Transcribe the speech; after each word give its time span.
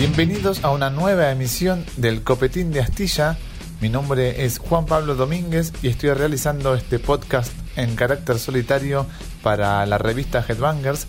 Bienvenidos 0.00 0.64
a 0.64 0.70
una 0.70 0.88
nueva 0.88 1.30
emisión 1.30 1.84
del 1.98 2.22
Copetín 2.22 2.72
de 2.72 2.80
Astilla. 2.80 3.36
Mi 3.82 3.90
nombre 3.90 4.46
es 4.46 4.58
Juan 4.58 4.86
Pablo 4.86 5.14
Domínguez 5.14 5.74
y 5.82 5.88
estoy 5.88 6.14
realizando 6.14 6.74
este 6.74 6.98
podcast 6.98 7.52
en 7.76 7.96
carácter 7.96 8.38
solitario 8.38 9.04
para 9.42 9.84
la 9.84 9.98
revista 9.98 10.42
Headbangers. 10.48 11.06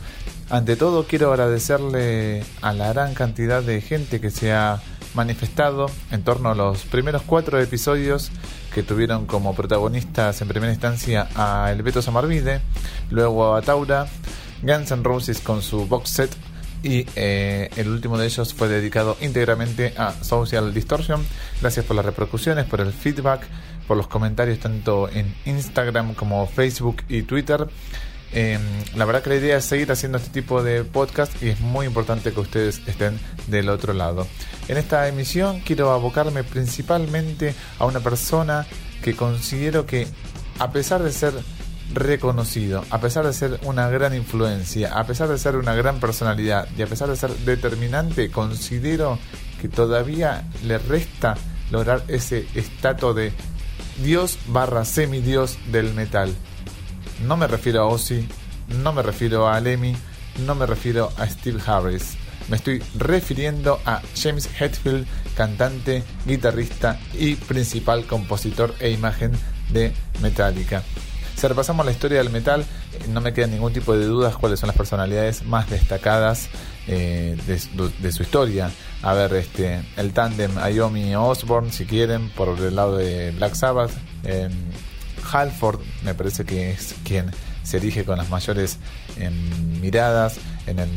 Ante 0.49 0.75
todo 0.75 1.07
quiero 1.07 1.31
agradecerle 1.31 2.43
a 2.61 2.73
la 2.73 2.91
gran 2.91 3.13
cantidad 3.13 3.63
de 3.63 3.79
gente 3.79 4.19
que 4.19 4.29
se 4.29 4.51
ha 4.51 4.81
manifestado 5.13 5.85
en 6.11 6.23
torno 6.23 6.49
a 6.49 6.55
los 6.55 6.83
primeros 6.83 7.21
cuatro 7.21 7.61
episodios 7.61 8.29
que 8.73 8.83
tuvieron 8.83 9.25
como 9.25 9.55
protagonistas 9.55 10.41
en 10.41 10.49
primera 10.49 10.73
instancia 10.73 11.29
a 11.35 11.71
El 11.71 11.81
Beto 11.81 12.01
Samarvide, 12.01 12.59
luego 13.09 13.55
a 13.55 13.61
Taura, 13.61 14.07
Guns 14.61 14.91
N' 14.91 15.03
Roses 15.03 15.39
con 15.39 15.61
su 15.61 15.87
box 15.87 16.09
set 16.09 16.40
y 16.83 17.05
eh, 17.15 17.69
el 17.75 17.87
último 17.89 18.17
de 18.17 18.25
ellos 18.25 18.53
fue 18.53 18.67
dedicado 18.67 19.17
íntegramente 19.21 19.93
a 19.97 20.13
Social 20.23 20.73
Distortion. 20.73 21.25
Gracias 21.61 21.85
por 21.85 21.95
las 21.95 22.05
repercusiones, 22.05 22.65
por 22.65 22.81
el 22.81 22.91
feedback, 22.91 23.43
por 23.87 23.97
los 23.97 24.07
comentarios 24.07 24.59
tanto 24.59 25.09
en 25.09 25.33
Instagram 25.45 26.13
como 26.13 26.47
Facebook 26.47 27.03
y 27.09 27.23
Twitter. 27.23 27.67
Em, 28.33 28.61
la 28.95 29.03
verdad 29.05 29.21
que 29.21 29.29
la 29.29 29.35
idea 29.35 29.57
es 29.57 29.65
seguir 29.65 29.91
haciendo 29.91 30.17
este 30.17 30.29
tipo 30.29 30.63
de 30.63 30.85
podcast 30.85 31.41
y 31.43 31.49
es 31.49 31.59
muy 31.59 31.85
importante 31.85 32.31
que 32.31 32.39
ustedes 32.39 32.81
estén 32.87 33.19
del 33.47 33.67
otro 33.69 33.93
lado. 33.93 34.25
En 34.69 34.77
esta 34.77 35.07
emisión 35.07 35.59
quiero 35.59 35.91
abocarme 35.91 36.43
principalmente 36.43 37.53
a 37.77 37.85
una 37.85 37.99
persona 37.99 38.65
que 39.03 39.15
considero 39.15 39.85
que 39.85 40.07
a 40.59 40.71
pesar 40.71 41.03
de 41.03 41.11
ser 41.11 41.33
reconocido, 41.93 42.83
a 42.89 42.99
pesar 42.99 43.25
de 43.25 43.33
ser 43.33 43.59
una 43.63 43.89
gran 43.89 44.15
influencia, 44.15 44.97
a 44.97 45.05
pesar 45.05 45.29
de 45.29 45.37
ser 45.37 45.55
una 45.55 45.75
gran 45.75 45.99
personalidad 45.99 46.67
y 46.77 46.81
a 46.81 46.87
pesar 46.87 47.09
de 47.09 47.15
ser 47.15 47.31
determinante, 47.37 48.31
considero 48.31 49.19
que 49.61 49.69
todavía 49.69 50.43
le 50.63 50.77
resta 50.77 51.35
lograr 51.69 52.03
ese 52.07 52.47
estatus 52.55 53.15
de 53.15 53.33
dios 54.03 54.39
barra 54.47 54.85
semidios 54.85 55.57
del 55.71 55.93
metal. 55.93 56.33
No 57.25 57.37
me 57.37 57.47
refiero 57.47 57.81
a 57.81 57.87
Ozzy, 57.87 58.27
no 58.81 58.93
me 58.93 59.03
refiero 59.03 59.47
a 59.47 59.59
Lemmy, 59.59 59.95
no 60.45 60.55
me 60.55 60.65
refiero 60.65 61.11
a 61.17 61.27
Steve 61.27 61.61
Harris. 61.65 62.17
Me 62.49 62.57
estoy 62.57 62.83
refiriendo 62.97 63.79
a 63.85 64.01
James 64.15 64.49
Hetfield, 64.59 65.05
cantante, 65.35 66.03
guitarrista 66.25 66.99
y 67.13 67.35
principal 67.35 68.05
compositor 68.05 68.73
e 68.79 68.89
imagen 68.89 69.31
de 69.69 69.93
Metallica. 70.21 70.83
Si 71.41 71.47
repasamos 71.47 71.83
la 71.87 71.91
historia 71.91 72.19
del 72.19 72.29
metal, 72.29 72.63
no 73.09 73.19
me 73.19 73.33
queda 73.33 73.47
ningún 73.47 73.73
tipo 73.73 73.97
de 73.97 74.05
dudas 74.05 74.37
cuáles 74.37 74.59
son 74.59 74.67
las 74.67 74.77
personalidades 74.77 75.43
más 75.43 75.67
destacadas 75.71 76.49
eh, 76.87 77.35
de, 77.47 78.11
su 78.11 78.21
historia. 78.21 78.69
A 79.01 79.15
ver, 79.15 79.33
este, 79.33 79.81
el 79.97 80.13
tándem 80.13 80.55
Ayomi 80.59 81.15
Osborne, 81.15 81.71
si 81.71 81.87
quieren, 81.87 82.29
por 82.29 82.59
el 82.59 82.75
lado 82.75 82.97
de 82.97 83.31
Black 83.31 83.55
Sabbath. 83.55 83.89
Halford, 85.33 85.79
me 86.03 86.13
parece 86.13 86.45
que 86.45 86.73
es 86.73 86.93
quien 87.03 87.31
se 87.63 87.77
erige 87.77 88.05
con 88.05 88.19
las 88.19 88.29
mayores 88.29 88.77
em, 89.17 89.81
miradas 89.81 90.37
en 90.67 90.77
el 90.77 90.89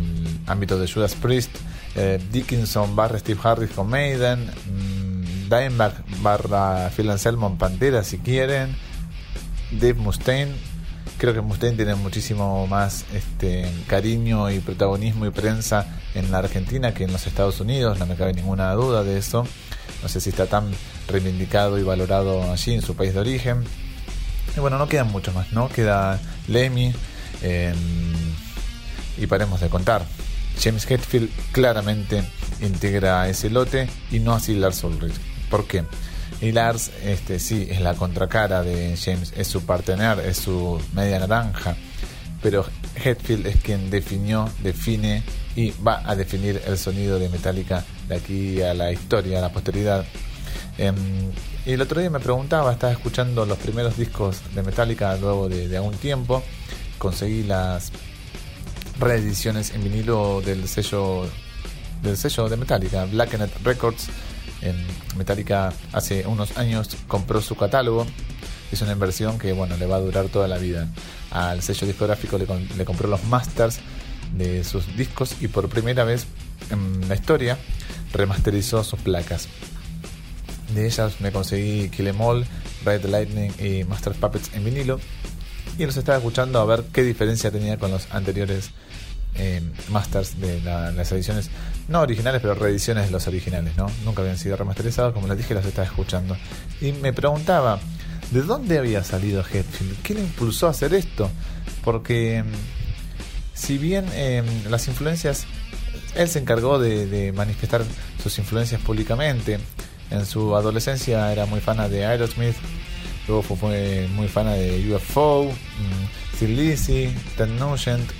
ámbito 0.46 0.78
de 0.78 0.92
Judas 0.92 1.14
Priest. 1.14 1.56
Eh, 1.96 2.20
Dickinson 2.30 2.94
barra 2.94 3.18
Steve 3.18 3.40
Harris 3.42 3.70
con 3.70 3.88
Maiden. 3.88 4.44
Mm, 4.44 5.48
Dimebag 5.48 6.04
barra 6.20 6.90
Phil 6.94 7.08
Anselmo 7.08 7.56
Pantera, 7.56 8.04
si 8.04 8.18
quieren. 8.18 8.76
Dave 9.70 9.94
Mustaine. 9.94 10.52
Creo 11.18 11.34
que 11.34 11.40
Mustaine 11.40 11.76
tiene 11.76 11.94
muchísimo 11.94 12.66
más 12.66 13.04
este, 13.12 13.70
cariño 13.86 14.50
y 14.50 14.60
protagonismo 14.60 15.26
y 15.26 15.30
prensa 15.30 15.86
en 16.14 16.30
la 16.30 16.38
Argentina 16.38 16.94
que 16.94 17.04
en 17.04 17.12
los 17.12 17.26
Estados 17.26 17.60
Unidos, 17.60 17.98
no 17.98 18.06
me 18.06 18.16
cabe 18.16 18.32
ninguna 18.32 18.72
duda 18.72 19.02
de 19.02 19.18
eso. 19.18 19.46
No 20.02 20.08
sé 20.08 20.20
si 20.20 20.30
está 20.30 20.46
tan 20.46 20.70
reivindicado 21.08 21.78
y 21.78 21.82
valorado 21.82 22.50
allí 22.52 22.74
en 22.74 22.82
su 22.82 22.94
país 22.94 23.14
de 23.14 23.20
origen. 23.20 23.64
Y 24.56 24.60
bueno, 24.60 24.78
no 24.78 24.88
quedan 24.88 25.10
muchos 25.10 25.34
más, 25.34 25.52
¿no? 25.52 25.68
Queda 25.68 26.20
Lemmy 26.48 26.94
em, 27.42 27.76
y 29.18 29.26
paremos 29.26 29.60
de 29.60 29.68
contar. 29.68 30.04
James 30.60 30.88
Hetfield 30.88 31.30
claramente 31.52 32.22
integra 32.60 33.28
ese 33.28 33.50
lote 33.50 33.88
y 34.10 34.20
no 34.20 34.34
así 34.34 34.54
Lars 34.54 34.84
Ulrich. 34.84 35.14
¿Por 35.50 35.66
qué? 35.66 35.84
Y 36.40 36.52
Lars, 36.52 36.90
este, 37.02 37.38
sí, 37.38 37.68
es 37.70 37.80
la 37.80 37.94
contracara 37.94 38.62
de 38.62 38.96
James, 38.96 39.32
es 39.36 39.46
su 39.46 39.64
partener, 39.64 40.18
es 40.20 40.38
su 40.38 40.80
media 40.92 41.18
naranja. 41.18 41.76
Pero 42.42 42.66
Hetfield 43.02 43.46
es 43.46 43.56
quien 43.56 43.90
definió, 43.90 44.50
define 44.62 45.22
y 45.56 45.70
va 45.70 46.02
a 46.04 46.14
definir 46.14 46.60
el 46.66 46.76
sonido 46.76 47.18
de 47.18 47.28
Metallica 47.28 47.84
de 48.08 48.16
aquí 48.16 48.60
a 48.60 48.74
la 48.74 48.92
historia, 48.92 49.38
a 49.38 49.42
la 49.42 49.52
posteridad. 49.52 50.04
Em, 50.76 50.94
y 51.64 51.72
el 51.72 51.80
otro 51.80 52.00
día 52.00 52.10
me 52.10 52.20
preguntaba, 52.20 52.72
estaba 52.72 52.92
escuchando 52.92 53.46
los 53.46 53.58
primeros 53.58 53.96
discos 53.96 54.42
de 54.54 54.62
Metallica 54.62 55.16
luego 55.16 55.48
de, 55.48 55.68
de 55.68 55.76
algún 55.76 55.94
tiempo. 55.94 56.42
Conseguí 56.98 57.44
las 57.44 57.92
reediciones 58.98 59.70
en 59.70 59.82
vinilo 59.82 60.40
del 60.42 60.68
sello 60.68 61.26
del 62.02 62.16
sello 62.18 62.48
de 62.50 62.56
Metallica, 62.58 63.06
Blackened 63.06 63.48
Records 63.62 64.08
Metallica 65.16 65.72
hace 65.92 66.26
unos 66.26 66.56
años 66.56 66.96
compró 67.08 67.40
su 67.40 67.56
catálogo. 67.56 68.06
Es 68.72 68.82
una 68.82 68.92
inversión 68.92 69.38
que 69.38 69.52
bueno 69.52 69.76
le 69.76 69.86
va 69.86 69.96
a 69.96 70.00
durar 70.00 70.28
toda 70.28 70.48
la 70.48 70.58
vida. 70.58 70.88
Al 71.30 71.62
sello 71.62 71.86
discográfico 71.86 72.38
le, 72.38 72.84
compró 72.84 73.08
los 73.08 73.24
masters 73.24 73.80
de 74.36 74.64
sus 74.64 74.96
discos 74.96 75.36
y 75.40 75.48
por 75.48 75.68
primera 75.68 76.04
vez 76.04 76.26
en 76.70 77.08
la 77.08 77.14
historia 77.14 77.58
remasterizó 78.12 78.82
sus 78.84 78.98
placas. 79.00 79.48
De 80.74 80.86
ellas 80.86 81.20
me 81.20 81.30
conseguí 81.30 81.88
Kill 81.90 82.08
Em 82.08 82.20
All, 82.20 82.46
Red 82.84 83.04
Lightning 83.04 83.52
y 83.58 83.84
Master 83.84 84.12
Puppets 84.14 84.50
en 84.54 84.64
vinilo. 84.64 84.98
Y 85.78 85.86
los 85.86 85.96
estaba 85.96 86.18
escuchando 86.18 86.60
a 86.60 86.64
ver 86.64 86.84
qué 86.92 87.02
diferencia 87.02 87.50
tenía 87.50 87.76
con 87.76 87.90
los 87.90 88.06
anteriores 88.12 88.70
masters 89.90 90.40
de 90.40 90.60
las 90.60 91.10
ediciones, 91.12 91.50
no 91.88 92.00
originales, 92.00 92.40
pero 92.40 92.54
reediciones 92.54 93.06
de 93.06 93.10
los 93.10 93.26
originales, 93.26 93.76
¿no? 93.76 93.86
Nunca 94.04 94.22
habían 94.22 94.38
sido 94.38 94.56
remasterizados, 94.56 95.12
como 95.12 95.28
les 95.28 95.38
dije, 95.38 95.54
los 95.54 95.64
estaba 95.64 95.86
escuchando. 95.86 96.36
Y 96.80 96.92
me 96.92 97.12
preguntaba, 97.12 97.80
¿de 98.30 98.42
dónde 98.42 98.78
había 98.78 99.02
salido 99.04 99.42
Hetfield? 99.42 100.02
¿Qué 100.02 100.14
le 100.14 100.20
impulsó 100.20 100.66
a 100.66 100.70
hacer 100.70 100.94
esto? 100.94 101.30
Porque 101.82 102.42
mm, 102.42 103.54
si 103.54 103.78
bien 103.78 104.06
em, 104.14 104.46
las 104.68 104.88
influencias, 104.88 105.46
él 106.14 106.28
se 106.28 106.38
encargó 106.38 106.78
de, 106.78 107.32
manifestar 107.34 107.82
sus 108.22 108.38
influencias 108.38 108.80
públicamente. 108.80 109.58
En 110.10 110.26
su 110.26 110.54
adolescencia 110.54 111.32
era 111.32 111.46
muy 111.46 111.60
fan 111.60 111.90
de 111.90 112.04
Aerosmith, 112.04 112.56
luego 113.26 113.42
fue, 113.42 114.06
muy 114.14 114.28
fan 114.28 114.46
de 114.46 114.94
UFO, 114.94 115.42
um, 115.42 115.52
Lizzy, 116.40 117.08
Ted 117.36 117.48
Nugent, 117.48 118.10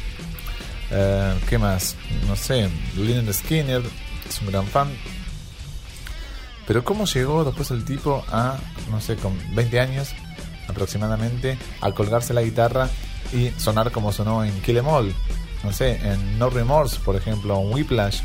eh, 0.94 1.34
¿Qué 1.49 1.59
más? 1.59 1.97
No 2.28 2.37
sé, 2.37 2.71
Lynn 2.97 3.32
Skinner 3.32 3.82
es 4.28 4.41
un 4.41 4.47
gran 4.49 4.66
fan. 4.66 4.88
Pero 6.66 6.84
¿cómo 6.84 7.05
llegó 7.05 7.44
después 7.44 7.71
el 7.72 7.84
tipo 7.84 8.25
a, 8.28 8.56
no 8.91 9.00
sé, 9.00 9.16
con 9.16 9.37
20 9.55 9.81
años 9.81 10.15
aproximadamente, 10.69 11.59
a 11.81 11.93
colgarse 11.93 12.32
la 12.32 12.43
guitarra 12.43 12.88
y 13.32 13.50
sonar 13.59 13.91
como 13.91 14.12
sonó 14.12 14.44
en 14.44 14.62
Kill 14.62 14.78
Em 14.78 14.87
All? 14.87 15.15
No 15.62 15.72
sé, 15.72 15.97
en 15.97 16.38
No 16.38 16.50
Remorse, 16.50 17.00
por 17.00 17.16
ejemplo, 17.16 17.61
en 17.61 17.72
Whiplash. 17.72 18.21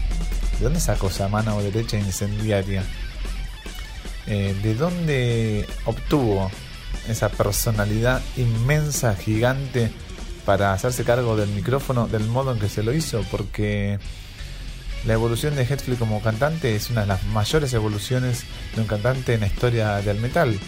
¿De 0.59 0.65
dónde 0.65 0.79
sacó 0.79 1.07
esa 1.07 1.27
mano 1.27 1.61
derecha 1.61 1.97
incendiaria? 1.97 2.83
Eh, 4.27 4.55
¿De 4.61 4.75
dónde 4.75 5.65
obtuvo 5.85 6.51
esa 7.07 7.29
personalidad 7.29 8.21
inmensa, 8.37 9.15
gigante? 9.15 9.91
Para 10.49 10.73
hacerse 10.73 11.03
cargo 11.03 11.35
del 11.35 11.49
micrófono 11.49 12.07
del 12.07 12.23
modo 12.23 12.51
en 12.51 12.57
que 12.57 12.69
se 12.69 12.81
lo 12.81 12.91
hizo, 12.91 13.21
porque 13.29 13.99
la 15.05 15.13
evolución 15.13 15.55
de 15.55 15.61
Hetfield 15.61 15.99
como 15.99 16.23
cantante 16.23 16.75
es 16.75 16.89
una 16.89 17.01
de 17.01 17.07
las 17.07 17.23
mayores 17.25 17.71
evoluciones 17.73 18.45
de 18.73 18.81
un 18.81 18.87
cantante 18.87 19.35
en 19.35 19.41
la 19.41 19.45
historia 19.45 19.97
del 19.97 20.19
metal. 20.19 20.59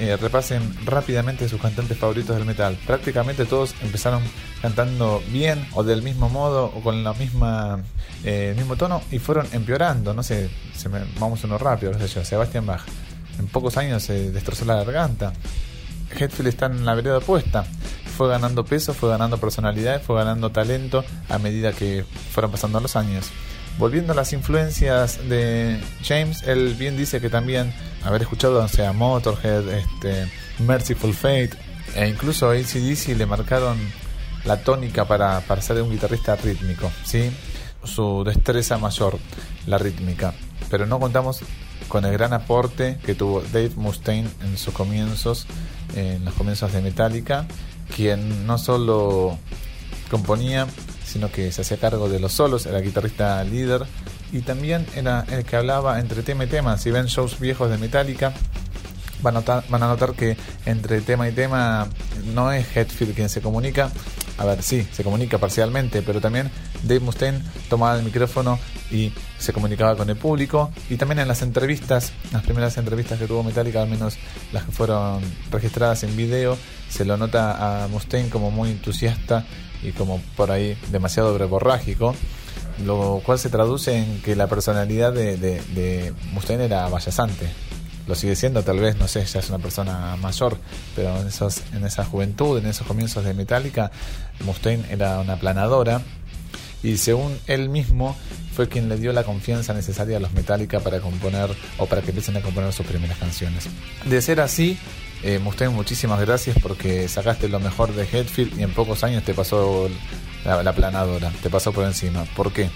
Eh, 0.00 0.16
repasen 0.16 0.74
rápidamente 0.84 1.48
sus 1.48 1.60
cantantes 1.60 1.96
favoritos 1.96 2.34
del 2.34 2.46
metal. 2.46 2.76
Prácticamente 2.84 3.44
todos 3.44 3.76
empezaron 3.80 4.24
cantando 4.60 5.22
bien 5.30 5.64
o 5.74 5.84
del 5.84 6.02
mismo 6.02 6.28
modo 6.28 6.64
o 6.64 6.80
con 6.80 7.04
la 7.04 7.12
misma 7.12 7.78
eh, 8.24 8.54
mismo 8.56 8.74
tono 8.74 9.02
y 9.12 9.20
fueron 9.20 9.46
empeorando. 9.52 10.14
No 10.14 10.24
sé, 10.24 10.50
se 10.74 10.88
me, 10.88 10.98
vamos 11.20 11.44
uno 11.44 11.58
rápido, 11.58 11.92
no 11.92 12.00
sé 12.00 12.08
yo, 12.08 12.24
Sebastián 12.24 12.66
Bach. 12.66 12.82
En 13.38 13.46
pocos 13.46 13.76
años 13.76 14.02
se 14.02 14.32
destrozó 14.32 14.64
la 14.64 14.74
garganta. 14.82 15.32
Hetfield 16.10 16.48
está 16.48 16.66
en 16.66 16.84
la 16.84 16.96
vereda 16.96 17.18
opuesta 17.18 17.64
fue 18.16 18.28
ganando 18.28 18.64
peso, 18.64 18.94
fue 18.94 19.10
ganando 19.10 19.38
personalidad, 19.38 20.02
fue 20.02 20.16
ganando 20.16 20.50
talento 20.50 21.04
a 21.28 21.38
medida 21.38 21.72
que 21.72 22.04
fueron 22.32 22.50
pasando 22.50 22.80
los 22.80 22.96
años. 22.96 23.30
Volviendo 23.78 24.14
a 24.14 24.16
las 24.16 24.32
influencias 24.32 25.28
de 25.28 25.78
James, 26.02 26.42
él 26.44 26.74
bien 26.78 26.96
dice 26.96 27.20
que 27.20 27.28
también 27.28 27.74
haber 28.04 28.22
escuchado 28.22 28.64
o 28.64 28.68
sea, 28.68 28.92
Motorhead, 28.92 29.68
este, 29.68 30.32
Merciful 30.60 31.12
Fate 31.12 31.50
e 31.94 32.08
incluso 32.08 32.50
ACDC 32.50 33.08
le 33.16 33.26
marcaron 33.26 33.76
la 34.44 34.62
tónica 34.62 35.04
para, 35.04 35.40
para 35.40 35.60
ser 35.60 35.82
un 35.82 35.90
guitarrista 35.90 36.36
rítmico, 36.36 36.90
¿sí? 37.04 37.30
su 37.84 38.24
destreza 38.24 38.78
mayor, 38.78 39.18
la 39.66 39.78
rítmica. 39.78 40.34
Pero 40.70 40.86
no 40.86 40.98
contamos 40.98 41.40
con 41.88 42.04
el 42.04 42.12
gran 42.12 42.32
aporte 42.32 42.98
que 43.04 43.14
tuvo 43.14 43.40
Dave 43.40 43.72
Mustaine 43.76 44.28
en 44.42 44.56
sus 44.58 44.74
comienzos, 44.74 45.46
en 45.94 46.24
los 46.24 46.34
comienzos 46.34 46.72
de 46.72 46.82
Metallica, 46.82 47.46
quien 47.94 48.46
no 48.46 48.58
solo 48.58 49.38
componía, 50.10 50.66
sino 51.04 51.30
que 51.30 51.52
se 51.52 51.62
hacía 51.62 51.78
cargo 51.78 52.08
de 52.08 52.20
los 52.20 52.32
solos, 52.32 52.66
era 52.66 52.80
guitarrista 52.80 53.42
líder 53.44 53.86
y 54.32 54.40
también 54.40 54.86
era 54.94 55.24
el 55.30 55.44
que 55.44 55.56
hablaba 55.56 56.00
entre 56.00 56.22
tema 56.22 56.44
y 56.44 56.46
tema. 56.48 56.78
Si 56.78 56.90
ven 56.90 57.06
shows 57.06 57.38
viejos 57.38 57.70
de 57.70 57.78
Metallica, 57.78 58.32
van 59.22 59.36
a 59.36 59.78
notar, 59.78 60.14
que 60.14 60.36
entre 60.66 61.00
tema 61.00 61.28
y 61.28 61.32
tema 61.32 61.88
no 62.34 62.52
es 62.52 62.76
Hetfield 62.76 63.14
quien 63.14 63.28
se 63.28 63.40
comunica. 63.40 63.90
A 64.38 64.44
ver, 64.44 64.62
sí, 64.62 64.86
se 64.92 65.02
comunica 65.02 65.38
parcialmente, 65.38 66.02
pero 66.02 66.20
también 66.20 66.50
Dave 66.82 67.00
Mustaine 67.00 67.42
tomaba 67.70 67.96
el 67.96 68.04
micrófono 68.04 68.58
y 68.90 69.12
se 69.38 69.52
comunicaba 69.52 69.96
con 69.96 70.08
el 70.10 70.16
público. 70.16 70.70
Y 70.88 70.96
también 70.96 71.20
en 71.20 71.28
las 71.28 71.42
entrevistas, 71.42 72.12
las 72.32 72.42
primeras 72.42 72.76
entrevistas 72.78 73.18
que 73.18 73.26
tuvo 73.26 73.42
Metallica, 73.42 73.82
al 73.82 73.88
menos 73.88 74.16
las 74.52 74.64
que 74.64 74.72
fueron 74.72 75.20
registradas 75.50 76.02
en 76.02 76.16
video, 76.16 76.56
se 76.88 77.04
lo 77.04 77.16
nota 77.16 77.84
a 77.84 77.88
Mustaine 77.88 78.30
como 78.30 78.50
muy 78.50 78.70
entusiasta 78.70 79.44
y 79.82 79.92
como 79.92 80.20
por 80.36 80.50
ahí 80.50 80.76
demasiado 80.90 81.34
breborrágico 81.34 82.14
lo 82.84 83.22
cual 83.24 83.38
se 83.38 83.48
traduce 83.48 83.96
en 83.96 84.20
que 84.22 84.36
la 84.36 84.46
personalidad 84.46 85.12
de, 85.12 85.36
de, 85.36 86.14
Mustaine 86.32 86.64
era 86.64 86.88
vallazante. 86.88 87.48
Lo 88.06 88.14
sigue 88.14 88.36
siendo, 88.36 88.62
tal 88.62 88.78
vez, 88.78 88.96
no 88.96 89.08
sé, 89.08 89.24
ya 89.24 89.40
es 89.40 89.48
una 89.48 89.58
persona 89.58 90.14
mayor, 90.16 90.58
pero 90.94 91.20
en, 91.20 91.26
esos, 91.26 91.62
en 91.72 91.84
esa 91.84 92.04
juventud, 92.04 92.58
en 92.58 92.66
esos 92.66 92.86
comienzos 92.86 93.24
de 93.24 93.34
Metallica, 93.34 93.90
Mustaine 94.44 94.84
era 94.90 95.18
una 95.20 95.36
planadora 95.36 96.02
y 96.82 96.96
según 96.96 97.36
él 97.46 97.68
mismo 97.68 98.16
fue 98.54 98.68
quien 98.68 98.88
le 98.88 98.96
dio 98.96 99.12
la 99.12 99.24
confianza 99.24 99.74
necesaria 99.74 100.16
a 100.16 100.20
los 100.20 100.32
Metallica 100.32 100.80
para 100.80 101.00
componer 101.00 101.50
o 101.78 101.86
para 101.86 102.02
que 102.02 102.10
empiecen 102.10 102.36
a 102.36 102.40
componer 102.40 102.72
sus 102.72 102.86
primeras 102.86 103.18
canciones. 103.18 103.68
De 104.04 104.22
ser 104.22 104.40
así, 104.40 104.78
eh, 105.22 105.38
Mustaine, 105.38 105.74
muchísimas 105.74 106.20
gracias 106.20 106.56
porque 106.62 107.08
sacaste 107.08 107.48
lo 107.48 107.60
mejor 107.60 107.94
de 107.94 108.04
Headfield 108.04 108.58
y 108.58 108.62
en 108.62 108.72
pocos 108.72 109.04
años 109.04 109.24
te 109.24 109.34
pasó 109.34 109.88
la, 110.44 110.72
planadora, 110.72 111.32
te 111.42 111.50
pasó 111.50 111.72
por 111.72 111.84
encima. 111.84 112.24
¿Por 112.36 112.52
qué? 112.52 112.70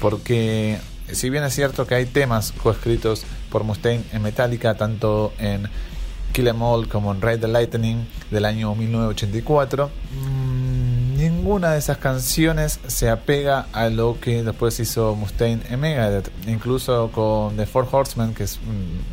Porque 0.00 0.78
si 1.12 1.30
bien 1.30 1.44
es 1.44 1.54
cierto 1.54 1.86
que 1.86 1.94
hay 1.94 2.06
temas 2.06 2.52
coescritos 2.52 3.24
por 3.50 3.64
Mustaine 3.64 4.04
en 4.12 4.22
Metallica, 4.22 4.76
tanto 4.76 5.32
en 5.38 5.68
Kill 6.32 6.48
Em 6.48 6.62
All 6.62 6.88
como 6.88 7.12
en 7.12 7.22
Ride 7.22 7.38
the 7.38 7.48
Lightning 7.48 8.06
del 8.30 8.44
año 8.44 8.74
1984, 8.74 9.90
ninguna 11.48 11.72
de 11.72 11.78
esas 11.78 11.96
canciones 11.96 12.78
se 12.88 13.08
apega 13.08 13.68
a 13.72 13.88
lo 13.88 14.20
que 14.20 14.42
después 14.42 14.78
hizo 14.80 15.14
Mustaine 15.14 15.62
en 15.70 15.80
Megadeth. 15.80 16.30
Incluso 16.46 17.10
con 17.10 17.56
The 17.56 17.64
Four 17.64 17.88
Horsemen, 17.90 18.34
que 18.34 18.44
es 18.44 18.60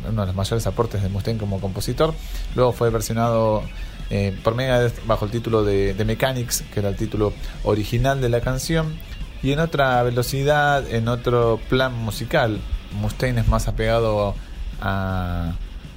uno 0.06 0.20
de 0.20 0.26
los 0.26 0.36
mayores 0.36 0.66
aportes 0.66 1.02
de 1.02 1.08
Mustaine 1.08 1.40
como 1.40 1.62
compositor, 1.62 2.12
luego 2.54 2.72
fue 2.72 2.90
versionado 2.90 3.62
eh, 4.10 4.38
por 4.44 4.54
Megadeth 4.54 5.06
bajo 5.06 5.24
el 5.24 5.30
título 5.30 5.64
de, 5.64 5.94
The 5.94 6.04
Mechanics, 6.04 6.62
que 6.74 6.80
era 6.80 6.90
el 6.90 6.96
título 6.96 7.32
original 7.64 8.20
de 8.20 8.28
la 8.28 8.42
canción, 8.42 8.98
y 9.42 9.52
en 9.52 9.60
otra 9.60 10.02
velocidad, 10.02 10.86
en 10.92 11.08
otro 11.08 11.58
plan 11.70 11.94
musical. 11.94 12.60
Mustaine 13.00 13.40
es 13.40 13.48
más 13.48 13.66
apegado 13.66 14.34
a, 14.82 15.54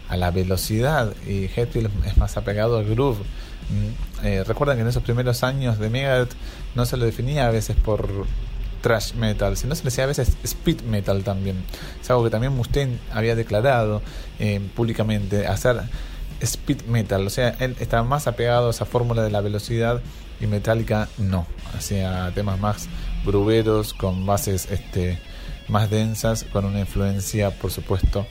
a 0.07 0.15
la 0.15 0.31
velocidad 0.31 1.13
y 1.27 1.49
Hetfield 1.53 1.91
es 2.05 2.15
más 2.15 2.37
apegado 2.37 2.77
al 2.77 2.85
groove. 2.85 3.19
Eh, 4.23 4.43
que 4.45 4.71
en 4.71 4.87
esos 4.87 5.03
primeros 5.03 5.43
años 5.43 5.79
de 5.79 5.89
Megadeth 5.89 6.33
no 6.75 6.85
se 6.85 6.97
lo 6.97 7.05
definía 7.05 7.47
a 7.47 7.51
veces 7.51 7.75
por 7.75 8.25
trash 8.81 9.13
metal, 9.13 9.57
sino 9.57 9.75
se 9.75 9.83
le 9.83 9.89
decía 9.89 10.05
a 10.05 10.07
veces 10.07 10.37
speed 10.43 10.81
metal 10.81 11.23
también. 11.23 11.63
Es 12.01 12.09
algo 12.09 12.23
que 12.23 12.29
también 12.29 12.53
Mustaine 12.55 12.97
había 13.11 13.35
declarado 13.35 14.01
eh, 14.39 14.61
públicamente, 14.75 15.47
hacer 15.47 15.81
speed 16.41 16.83
metal, 16.83 17.27
o 17.27 17.29
sea, 17.29 17.55
él 17.59 17.75
estaba 17.79 18.03
más 18.03 18.27
apegado 18.27 18.67
a 18.67 18.71
esa 18.71 18.85
fórmula 18.85 19.23
de 19.23 19.29
la 19.29 19.41
velocidad 19.41 20.01
y 20.39 20.47
Metallica 20.47 21.09
no, 21.17 21.45
hacía 21.77 22.31
temas 22.33 22.59
más 22.59 22.87
gruberos, 23.25 23.93
con 23.93 24.25
bases 24.25 24.69
este, 24.71 25.19
más 25.67 25.89
densas, 25.89 26.45
con 26.45 26.65
una 26.65 26.79
influencia, 26.79 27.51
por 27.51 27.71
supuesto, 27.71 28.25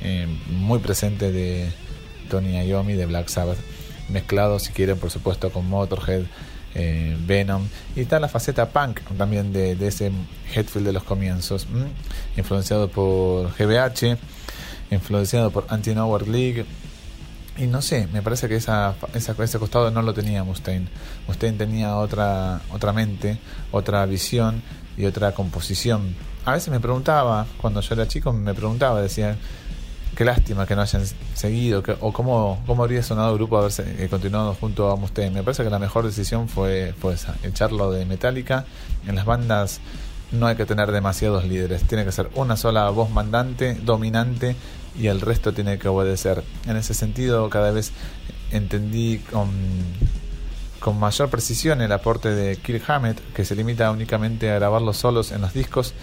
eh, 0.00 0.26
muy 0.48 0.80
presente 0.80 1.30
de 1.30 1.70
Tony 2.28 2.60
Iommi 2.66 2.94
de 2.94 3.06
Black 3.06 3.28
Sabbath, 3.28 3.58
mezclado, 4.08 4.58
si 4.58 4.72
quieren, 4.72 4.98
por 4.98 5.10
supuesto, 5.10 5.50
con 5.50 5.68
Motorhead. 5.68 6.24
Eh, 6.74 7.18
Venom 7.26 7.66
y 7.94 8.00
está 8.00 8.18
la 8.18 8.28
faceta 8.28 8.70
punk 8.70 9.00
también 9.18 9.52
de, 9.52 9.72
ese 9.86 10.10
Headfield 10.54 10.86
de 10.86 10.94
los 10.94 11.02
comienzos 11.02 11.66
influenciado 12.34 12.88
por 12.88 13.52
GBH 13.58 14.16
influenciado 14.90 15.50
por 15.50 15.66
Anti-Nowhere 15.68 16.26
League 16.26 16.64
y 17.56 17.66
no 17.66 17.82
sé, 17.82 18.08
me 18.12 18.22
parece 18.22 18.48
que 18.48 18.56
esa, 18.56 18.94
esa, 19.14 19.34
ese 19.42 19.58
costado 19.58 19.90
no 19.90 20.00
lo 20.00 20.14
tenía 20.14 20.42
Mustaine. 20.42 20.88
Mustaine 21.26 21.58
tenía 21.58 21.96
otra, 21.96 22.62
otra 22.72 22.94
mente, 22.94 23.38
otra 23.72 24.06
visión 24.06 24.62
y 24.96 25.04
otra 25.04 25.32
composición. 25.32 26.14
A 26.46 26.52
veces 26.52 26.70
me 26.70 26.80
preguntaba, 26.80 27.46
cuando 27.60 27.82
yo 27.82 27.94
era 27.94 28.08
chico, 28.08 28.32
me 28.32 28.54
preguntaba, 28.54 29.02
decía, 29.02 29.36
qué 30.22 30.26
lástima 30.26 30.66
que 30.66 30.76
no 30.76 30.82
hayan 30.82 31.02
seguido, 31.34 31.82
o 31.98 32.12
cómo, 32.12 32.62
cómo 32.64 32.84
habría 32.84 33.02
sonado 33.02 33.32
el 33.32 33.38
grupo 33.38 33.58
haberse 33.58 34.04
eh, 34.04 34.08
continuado 34.08 34.54
junto 34.54 34.88
a 34.88 34.94
Mustaine. 34.94 35.32
Me 35.32 35.42
parece 35.42 35.64
que 35.64 35.70
la 35.70 35.80
mejor 35.80 36.06
decisión 36.06 36.48
fue, 36.48 36.94
esa, 37.12 37.34
echarlo 37.42 37.90
de 37.90 38.06
Metallica. 38.06 38.64
En 39.08 39.16
las 39.16 39.24
bandas 39.24 39.80
no 40.30 40.46
hay 40.46 40.54
que 40.54 40.64
tener 40.64 40.92
demasiados 40.92 41.44
líderes, 41.44 41.82
tiene 41.88 42.04
que 42.04 42.12
ser 42.12 42.30
una 42.36 42.56
sola 42.56 42.88
voz 42.90 43.10
mandante, 43.10 43.74
dominante 43.74 44.54
y 44.96 45.08
el 45.08 45.20
resto 45.20 45.52
tiene 45.52 45.76
que 45.80 45.88
obedecer. 45.88 46.44
En 46.68 46.76
ese 46.76 46.94
sentido, 46.94 47.50
cada 47.50 47.72
vez 47.72 47.90
entendí 48.52 49.18
con, 49.18 49.50
con 50.78 51.00
mayor 51.00 51.30
precisión 51.30 51.82
el 51.82 51.90
aporte 51.90 52.28
de 52.28 52.58
Kirk 52.58 52.88
Hammett, 52.88 53.18
que 53.32 53.44
se 53.44 53.56
limita 53.56 53.90
únicamente 53.90 54.52
a 54.52 54.54
grabar 54.54 54.82
los 54.82 54.98
solos 54.98 55.32
en 55.32 55.40
los 55.40 55.52
discos. 55.52 55.94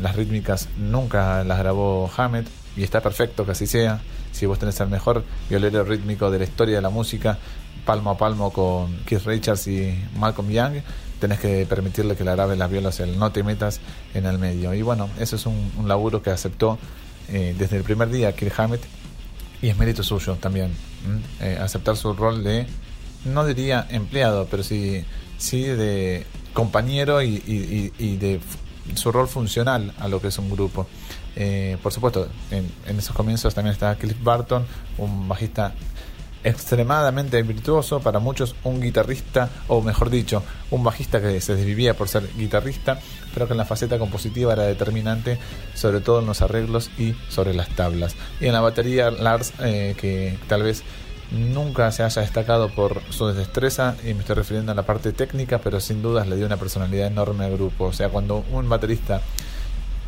las 0.00 0.14
rítmicas 0.14 0.68
nunca 0.78 1.42
las 1.42 1.58
grabó 1.58 2.08
Hammett 2.16 2.46
y 2.76 2.82
está 2.82 3.00
perfecto 3.00 3.44
que 3.44 3.52
así 3.52 3.66
sea. 3.66 4.00
Si 4.32 4.46
vos 4.46 4.58
tenés 4.58 4.80
el 4.80 4.88
mejor 4.88 5.24
violero 5.48 5.84
rítmico 5.84 6.30
de 6.30 6.38
la 6.38 6.44
historia 6.44 6.76
de 6.76 6.82
la 6.82 6.90
música, 6.90 7.38
palmo 7.84 8.10
a 8.10 8.18
palmo 8.18 8.52
con 8.52 8.96
Keith 9.06 9.24
Richards 9.24 9.66
y 9.68 9.96
Malcolm 10.16 10.50
Young, 10.50 10.82
tenés 11.20 11.38
que 11.38 11.66
permitirle 11.66 12.16
que 12.16 12.24
le 12.24 12.32
grabe 12.32 12.56
las 12.56 12.70
violas, 12.70 12.98
el 13.00 13.18
no 13.18 13.30
te 13.32 13.42
metas 13.42 13.80
en 14.14 14.26
el 14.26 14.38
medio. 14.38 14.74
Y 14.74 14.82
bueno, 14.82 15.08
eso 15.18 15.36
es 15.36 15.46
un, 15.46 15.72
un 15.78 15.88
laburo 15.88 16.22
que 16.22 16.30
aceptó 16.30 16.78
eh, 17.28 17.54
desde 17.58 17.78
el 17.78 17.84
primer 17.84 18.10
día 18.10 18.34
Kirk 18.34 18.52
Hammett 18.60 18.82
y 19.62 19.70
es 19.70 19.78
mérito 19.78 20.02
suyo 20.02 20.34
también 20.34 20.72
eh, 21.40 21.58
aceptar 21.58 21.96
su 21.96 22.12
rol 22.12 22.44
de 22.44 22.66
no 23.24 23.46
diría 23.46 23.86
empleado 23.88 24.46
pero 24.50 24.62
sí 24.62 25.02
sí 25.38 25.62
de 25.62 26.26
compañero 26.52 27.22
y, 27.22 27.38
de 27.98 28.40
su 28.94 29.10
rol 29.10 29.26
funcional 29.26 29.94
a 29.98 30.08
lo 30.08 30.20
que 30.20 30.28
es 30.28 30.38
un 30.38 30.50
grupo 30.50 30.86
eh, 31.36 31.76
por 31.82 31.92
supuesto 31.92 32.28
en, 32.50 32.70
esos 32.98 33.14
comienzos 33.14 33.54
también 33.54 33.72
está 33.72 33.94
Cliff 33.96 34.16
Barton 34.22 34.64
un 34.98 35.28
bajista 35.28 35.74
extremadamente 36.44 37.42
virtuoso, 37.42 38.00
para 38.00 38.18
muchos 38.18 38.54
un 38.64 38.80
guitarrista, 38.80 39.48
o 39.66 39.80
mejor 39.80 40.10
dicho, 40.10 40.42
un 40.70 40.84
bajista 40.84 41.20
que 41.20 41.40
se 41.40 41.56
desvivía 41.56 41.94
por 41.94 42.08
ser 42.08 42.28
guitarrista, 42.36 43.00
pero 43.32 43.46
que 43.46 43.54
en 43.54 43.58
la 43.58 43.64
faceta 43.64 43.98
compositiva 43.98 44.52
era 44.52 44.64
determinante, 44.64 45.38
sobre 45.74 46.00
todo 46.00 46.20
en 46.20 46.26
los 46.26 46.42
arreglos 46.42 46.90
y 46.98 47.14
sobre 47.30 47.54
las 47.54 47.70
tablas. 47.70 48.14
Y 48.40 48.46
en 48.46 48.52
la 48.52 48.60
batería, 48.60 49.10
Lars, 49.10 49.54
eh, 49.60 49.96
que 49.98 50.38
tal 50.46 50.62
vez 50.62 50.82
nunca 51.30 51.90
se 51.90 52.02
haya 52.02 52.20
destacado 52.20 52.68
por 52.68 53.00
su 53.10 53.26
destreza, 53.28 53.96
y 54.04 54.12
me 54.12 54.20
estoy 54.20 54.36
refiriendo 54.36 54.72
a 54.72 54.74
la 54.74 54.82
parte 54.82 55.12
técnica, 55.12 55.58
pero 55.58 55.80
sin 55.80 56.02
dudas 56.02 56.28
le 56.28 56.36
dio 56.36 56.44
una 56.44 56.58
personalidad 56.58 57.06
enorme 57.06 57.46
al 57.46 57.52
grupo. 57.52 57.86
O 57.86 57.92
sea, 57.94 58.10
cuando 58.10 58.44
un 58.52 58.68
baterista 58.68 59.22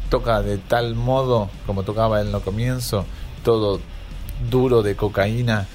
toca 0.09 0.43
de 0.43 0.59
tal 0.59 0.95
modo 0.95 1.51
como 1.67 1.83
tocaba 1.83 2.21
en 2.21 2.33
lo 2.33 2.41
comienzo, 2.41 3.05
todo 3.45 3.81
duro 4.51 4.83
de 4.83 4.97
cocaína, 4.97 5.67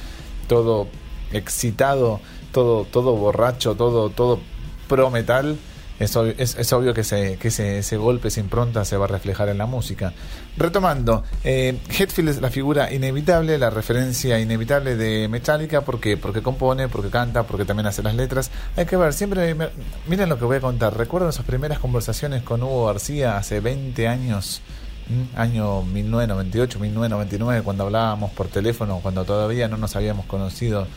todo 0.47 0.87
excitado, 1.31 2.19
todo, 2.51 2.85
todo 2.85 3.15
borracho, 3.15 3.75
todo, 3.75 4.09
todo 4.09 4.39
pro 4.87 5.09
metal, 5.09 5.57
es 6.01 6.73
obvio, 6.73 6.93
que, 6.93 7.03
se, 7.03 7.37
que 7.37 7.49
ese, 7.49 7.97
golpe, 7.97 8.29
esa 8.29 8.39
impronta 8.39 8.83
se 8.85 8.97
va 8.97 9.05
a 9.05 9.07
reflejar 9.07 9.49
en 9.49 9.59
la 9.59 9.67
música. 9.67 10.13
Retomando, 10.57 11.23
eh, 11.43 11.77
Hetfield 11.89 12.29
es 12.29 12.41
la 12.41 12.49
figura 12.49 12.91
inevitable, 12.91 13.57
la 13.59 13.69
referencia 13.69 14.39
inevitable 14.39 14.95
de 14.95 15.27
Metallica, 15.27 15.81
¿por 15.81 15.99
qué? 15.99 16.17
Porque 16.17 16.41
compone, 16.41 16.87
porque 16.87 17.09
canta, 17.09 17.43
porque 17.43 17.65
también 17.65 17.85
hace 17.85 18.01
las 18.01 18.15
letras. 18.15 18.49
Hay 18.75 18.85
que 18.85 18.97
ver, 18.97 19.13
siempre, 19.13 19.55
miren 20.07 20.27
lo 20.27 20.39
que 20.39 20.45
voy 20.45 20.57
a 20.57 20.61
contar, 20.61 20.97
recuerdo 20.97 21.29
esas 21.29 21.45
primeras 21.45 21.77
conversaciones 21.77 22.41
con 22.41 22.63
Hugo 22.63 22.87
García 22.87 23.37
hace 23.37 23.59
20 23.59 24.07
años 24.07 24.61
año 25.35 25.81
1998, 25.83 26.79
1999, 26.79 27.63
cuando 27.63 27.83
hablábamos 27.83 28.31
por 28.31 28.47
teléfono, 28.47 28.99
cuando 29.01 29.25
todavía 29.25 29.67
no 29.67 29.75
nos 29.75 29.95
habíamos 29.95 30.25
conocido 30.25 30.87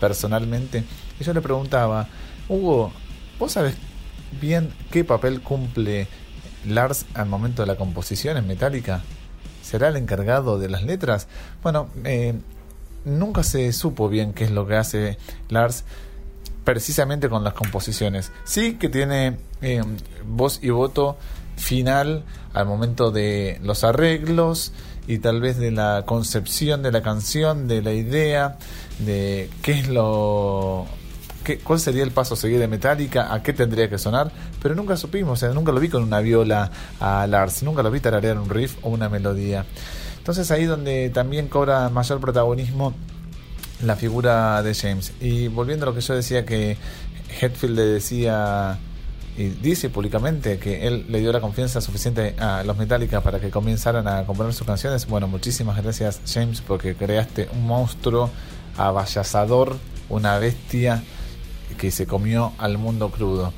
personalmente, 0.00 0.82
y 1.20 1.24
yo 1.24 1.32
le 1.32 1.40
preguntaba, 1.40 2.08
Hugo, 2.48 2.92
¿vos 3.38 3.52
sabes 3.52 3.76
bien 4.40 4.72
qué 4.90 5.04
papel 5.04 5.40
cumple 5.40 6.08
Lars 6.66 7.06
al 7.14 7.28
momento 7.28 7.62
de 7.62 7.66
la 7.66 7.76
composición 7.76 8.36
en 8.36 8.46
Metallica? 8.46 9.02
¿Será 9.62 9.88
el 9.88 9.96
encargado 9.96 10.58
de 10.58 10.68
las 10.68 10.82
letras? 10.82 11.28
Bueno, 11.62 11.88
eh, 12.04 12.34
nunca 13.04 13.42
se 13.42 13.72
supo 13.72 14.08
bien 14.08 14.32
qué 14.32 14.44
es 14.44 14.50
lo 14.50 14.66
que 14.66 14.76
hace 14.76 15.18
Lars 15.48 15.84
precisamente 16.64 17.28
con 17.28 17.44
las 17.44 17.54
composiciones. 17.54 18.32
Sí 18.44 18.74
que 18.74 18.88
tiene 18.88 19.38
eh, 19.62 19.82
voz 20.24 20.60
y 20.62 20.70
voto 20.70 21.16
final 21.56 22.24
al 22.52 22.66
momento 22.66 23.10
de 23.10 23.58
los 23.62 23.84
arreglos 23.84 24.72
y 25.06 25.18
tal 25.18 25.40
vez 25.40 25.58
de 25.58 25.70
la 25.70 26.04
concepción 26.06 26.82
de 26.82 26.92
la 26.92 27.02
canción, 27.02 27.68
de 27.68 27.82
la 27.82 27.92
idea, 27.92 28.58
de 28.98 29.50
qué 29.62 29.80
es 29.80 29.88
lo... 29.88 30.86
¿Cuál 31.58 31.80
sería 31.80 32.02
el 32.02 32.10
paso 32.10 32.34
a 32.34 32.36
seguir 32.36 32.58
de 32.58 32.68
Metallica? 32.68 33.32
¿A 33.32 33.42
qué 33.42 33.52
tendría 33.52 33.88
que 33.88 33.98
sonar? 33.98 34.30
Pero 34.62 34.74
nunca 34.74 34.96
supimos, 34.96 35.32
o 35.32 35.46
sea, 35.46 35.54
nunca 35.54 35.72
lo 35.72 35.80
vi 35.80 35.88
con 35.88 36.02
una 36.02 36.20
viola 36.20 36.70
a 37.00 37.26
Lars, 37.26 37.62
nunca 37.62 37.82
lo 37.82 37.90
vi 37.90 38.00
tararear 38.00 38.38
un 38.38 38.48
riff 38.48 38.76
o 38.82 38.90
una 38.90 39.08
melodía. 39.08 39.64
Entonces 40.18 40.50
ahí 40.50 40.64
donde 40.64 41.10
también 41.10 41.48
cobra 41.48 41.88
mayor 41.88 42.20
protagonismo 42.20 42.94
la 43.82 43.96
figura 43.96 44.62
de 44.62 44.74
James. 44.74 45.12
Y 45.20 45.48
volviendo 45.48 45.86
a 45.86 45.88
lo 45.88 45.94
que 45.94 46.02
yo 46.02 46.14
decía 46.14 46.44
que 46.44 46.76
Hetfield 47.40 47.76
le 47.76 47.84
decía 47.84 48.78
y 49.36 49.44
dice 49.48 49.88
públicamente 49.88 50.58
que 50.58 50.86
él 50.86 51.06
le 51.08 51.20
dio 51.20 51.32
la 51.32 51.40
confianza 51.40 51.80
suficiente 51.80 52.34
a 52.38 52.62
los 52.64 52.76
Metallica 52.76 53.22
para 53.22 53.40
que 53.40 53.50
comenzaran 53.50 54.06
a 54.06 54.26
componer 54.26 54.52
sus 54.52 54.66
canciones. 54.66 55.06
Bueno, 55.06 55.28
muchísimas 55.28 55.82
gracias 55.82 56.20
James 56.26 56.60
porque 56.60 56.94
creaste 56.94 57.48
un 57.52 57.66
monstruo 57.66 58.30
avallazador, 58.76 59.76
una 60.08 60.38
bestia 60.38 61.02
que 61.80 61.90
se 61.90 62.06
comió 62.06 62.52
al 62.58 62.76
mundo 62.76 63.10
crudo. 63.10 63.54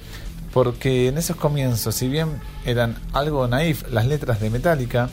Porque 0.52 1.08
en 1.08 1.18
esos 1.18 1.36
comienzos, 1.36 1.96
si 1.96 2.08
bien 2.08 2.40
eran 2.64 2.96
algo 3.12 3.48
naif 3.48 3.82
las 3.90 4.06
letras 4.06 4.38
de 4.40 4.48
Metallica, 4.48 5.08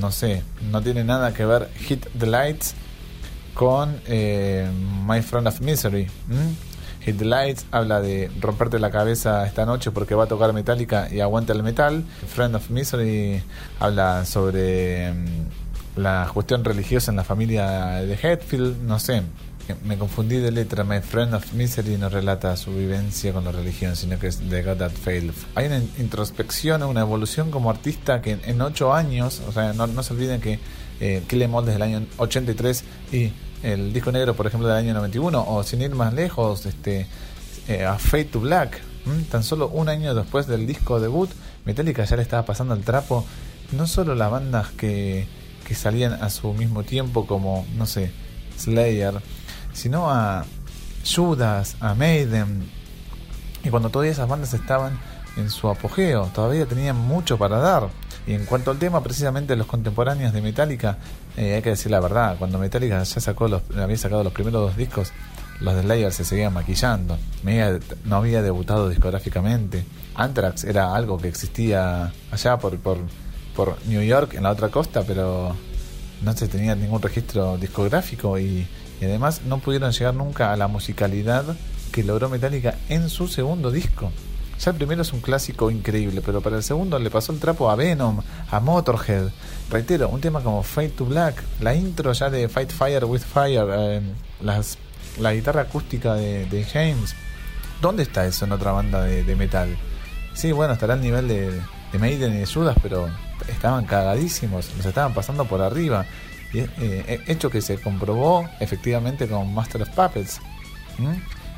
no 0.00 0.10
sé, 0.10 0.42
no 0.70 0.82
tiene 0.82 1.04
nada 1.04 1.32
que 1.32 1.44
ver 1.44 1.70
Hit 1.76 2.06
the 2.18 2.26
Lights 2.26 2.74
con 3.54 4.00
eh, 4.06 4.68
My 5.06 5.22
Friend 5.22 5.46
of 5.46 5.60
Misery. 5.60 6.08
Hit 7.02 7.18
the 7.18 7.24
Lights 7.24 7.66
habla 7.70 8.00
de 8.00 8.30
romperte 8.40 8.80
la 8.80 8.90
cabeza 8.90 9.46
esta 9.46 9.64
noche 9.64 9.92
porque 9.92 10.16
va 10.16 10.24
a 10.24 10.26
tocar 10.26 10.52
Metallica 10.52 11.08
y 11.08 11.20
aguanta 11.20 11.52
el 11.52 11.62
metal. 11.62 12.04
Friend 12.34 12.56
of 12.56 12.68
Misery 12.70 13.42
habla 13.78 14.24
sobre 14.24 15.12
mm, 15.12 16.00
la 16.00 16.28
cuestión 16.34 16.64
religiosa 16.64 17.12
en 17.12 17.16
la 17.16 17.24
familia 17.24 18.00
de 18.02 18.14
Hetfield, 18.14 18.82
no 18.82 18.98
sé. 18.98 19.22
Me 19.84 19.98
confundí 19.98 20.36
de 20.36 20.50
letra. 20.50 20.84
My 20.84 21.00
Friend 21.00 21.34
of 21.34 21.52
Misery 21.52 21.96
no 21.96 22.08
relata 22.08 22.56
su 22.56 22.72
vivencia 22.72 23.32
con 23.32 23.44
la 23.44 23.52
religión, 23.52 23.96
sino 23.96 24.18
que 24.18 24.28
es 24.28 24.38
The 24.38 24.62
God 24.62 24.76
That 24.76 24.92
Failed. 24.92 25.34
Hay 25.54 25.66
una 25.66 25.78
introspección, 25.98 26.82
una 26.82 27.00
evolución 27.00 27.50
como 27.50 27.70
artista 27.70 28.22
que 28.22 28.38
en, 28.44 28.60
ocho 28.60 28.92
años, 28.92 29.42
o 29.48 29.52
sea, 29.52 29.72
no, 29.72 30.02
se 30.02 30.12
olviden 30.12 30.40
que 30.40 30.58
eh, 31.00 31.22
Kill 31.26 31.42
Em 31.42 31.54
All 31.54 31.64
desde 31.64 31.76
el 31.76 31.82
año 31.82 32.06
83 32.18 32.84
y 33.12 33.32
el 33.62 33.92
disco 33.92 34.12
negro, 34.12 34.34
por 34.34 34.46
ejemplo, 34.46 34.68
del 34.68 34.76
año 34.76 34.94
91, 34.94 35.44
o 35.46 35.62
sin 35.62 35.82
ir 35.82 35.94
más 35.94 36.14
lejos, 36.14 36.66
este, 36.66 37.06
eh, 37.68 37.84
a 37.84 37.98
Fade 37.98 38.24
to 38.26 38.40
Black, 38.40 38.80
tan 39.30 39.42
solo 39.42 39.68
un 39.68 39.88
año 39.88 40.14
después 40.14 40.46
del 40.46 40.66
disco 40.66 41.00
debut, 41.00 41.30
Metallica 41.64 42.04
ya 42.04 42.16
le 42.16 42.22
estaba 42.22 42.44
pasando 42.44 42.74
el 42.74 42.82
trapo, 42.82 43.24
no 43.72 43.86
solo 43.86 44.14
las 44.14 44.30
bandas 44.30 44.68
que, 44.70 45.26
que 45.66 45.74
salían 45.74 46.14
a 46.14 46.30
su 46.30 46.52
mismo 46.52 46.82
tiempo, 46.82 47.26
como, 47.26 47.66
no 47.76 47.86
sé, 47.86 48.10
Slayer, 48.58 49.14
sino 49.72 50.10
a 50.10 50.44
Judas, 51.04 51.76
a 51.80 51.94
Maiden, 51.94 52.68
y 53.64 53.68
cuando 53.68 53.90
todas 53.90 54.08
esas 54.08 54.28
bandas 54.28 54.54
estaban 54.54 54.98
en 55.36 55.50
su 55.50 55.68
apogeo, 55.68 56.30
todavía 56.34 56.66
tenían 56.66 56.96
mucho 56.96 57.38
para 57.38 57.58
dar. 57.58 57.88
Y 58.26 58.34
en 58.34 58.44
cuanto 58.46 58.70
al 58.70 58.78
tema, 58.78 59.02
precisamente 59.02 59.56
los 59.56 59.66
contemporáneos 59.66 60.32
de 60.32 60.42
Metallica, 60.42 60.98
eh, 61.36 61.54
hay 61.54 61.62
que 61.62 61.70
decir 61.70 61.90
la 61.90 62.00
verdad, 62.00 62.36
cuando 62.38 62.58
Metallica 62.58 63.02
ya 63.02 63.20
sacó 63.20 63.48
los, 63.48 63.62
había 63.76 63.96
sacado 63.96 64.24
los 64.24 64.32
primeros 64.32 64.62
dos 64.62 64.76
discos, 64.76 65.12
los 65.60 65.74
de 65.74 65.82
Slayer 65.82 66.12
se 66.12 66.24
seguían 66.24 66.54
maquillando, 66.54 67.18
no 68.04 68.16
había 68.16 68.42
debutado 68.42 68.88
discográficamente. 68.88 69.84
Anthrax 70.14 70.64
era 70.64 70.94
algo 70.94 71.18
que 71.18 71.28
existía 71.28 72.12
allá 72.30 72.58
por, 72.58 72.78
por, 72.78 72.98
por 73.54 73.76
New 73.86 74.02
York, 74.02 74.34
en 74.34 74.44
la 74.44 74.50
otra 74.50 74.68
costa, 74.68 75.02
pero 75.06 75.54
no 76.22 76.32
se 76.32 76.48
tenía 76.48 76.74
ningún 76.74 77.00
registro 77.00 77.58
discográfico 77.58 78.38
y, 78.38 78.66
y 79.00 79.04
además 79.04 79.42
no 79.46 79.58
pudieron 79.58 79.92
llegar 79.92 80.14
nunca 80.14 80.52
a 80.52 80.56
la 80.56 80.68
musicalidad 80.68 81.44
que 81.92 82.04
logró 82.04 82.28
Metallica 82.28 82.76
en 82.88 83.08
su 83.08 83.28
segundo 83.28 83.70
disco. 83.70 84.12
Ya 84.60 84.72
el 84.72 84.76
primero 84.76 85.00
es 85.00 85.12
un 85.14 85.20
clásico 85.20 85.70
increíble, 85.70 86.20
pero 86.24 86.42
para 86.42 86.56
el 86.56 86.62
segundo 86.62 86.98
le 86.98 87.10
pasó 87.10 87.32
el 87.32 87.38
trapo 87.38 87.70
a 87.70 87.76
Venom, 87.76 88.20
a 88.50 88.60
Motorhead. 88.60 89.28
Reitero, 89.70 90.10
un 90.10 90.20
tema 90.20 90.42
como 90.42 90.62
Fade 90.62 90.90
to 90.90 91.06
Black, 91.06 91.42
la 91.60 91.74
intro 91.74 92.12
ya 92.12 92.28
de 92.28 92.46
Fight 92.48 92.70
Fire 92.70 93.06
with 93.06 93.22
Fire, 93.22 93.66
eh, 93.70 94.02
las, 94.42 94.76
la 95.18 95.32
guitarra 95.32 95.62
acústica 95.62 96.14
de, 96.14 96.66
James. 96.70 97.14
¿Dónde 97.80 98.02
está 98.02 98.26
eso 98.26 98.44
en 98.44 98.52
otra 98.52 98.72
banda 98.72 99.02
de, 99.02 99.34
metal? 99.34 99.74
Sí, 100.34 100.52
bueno, 100.52 100.74
estará 100.74 100.92
al 100.92 101.00
nivel 101.00 101.26
de, 101.26 101.58
de 101.92 101.98
Maiden 101.98 102.34
y 102.34 102.40
de 102.40 102.46
Judas, 102.46 102.76
pero 102.82 103.08
estaban 103.48 103.86
cagadísimos, 103.86 104.70
nos 104.76 104.84
estaban 104.84 105.14
pasando 105.14 105.46
por 105.46 105.62
arriba. 105.62 106.04
Eh, 106.52 107.22
hecho 107.26 107.48
que 107.50 107.60
se 107.60 107.78
comprobó 107.78 108.48
efectivamente 108.58 109.28
con 109.28 109.54
Master 109.54 109.82
of 109.82 109.90
Puppets. 109.90 110.40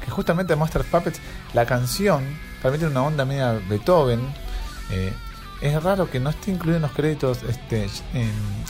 Que 0.05 0.11
justamente 0.11 0.55
Master 0.57 0.83
of 0.83 0.89
Puppets, 0.89 1.21
la 1.55 1.65
canción 1.65 2.23
para 2.63 2.77
mí 2.77 2.85
una 2.85 3.03
onda 3.03 3.25
media 3.25 3.61
Beethoven. 3.69 4.21
Eh, 4.91 5.13
es 5.61 5.83
raro 5.83 6.11
que 6.11 6.21
no 6.21 6.31
esté 6.31 6.53
incluido 6.53 6.77
en 6.77 6.83
los 6.83 6.93
créditos 6.93 7.43
este, 7.43 7.89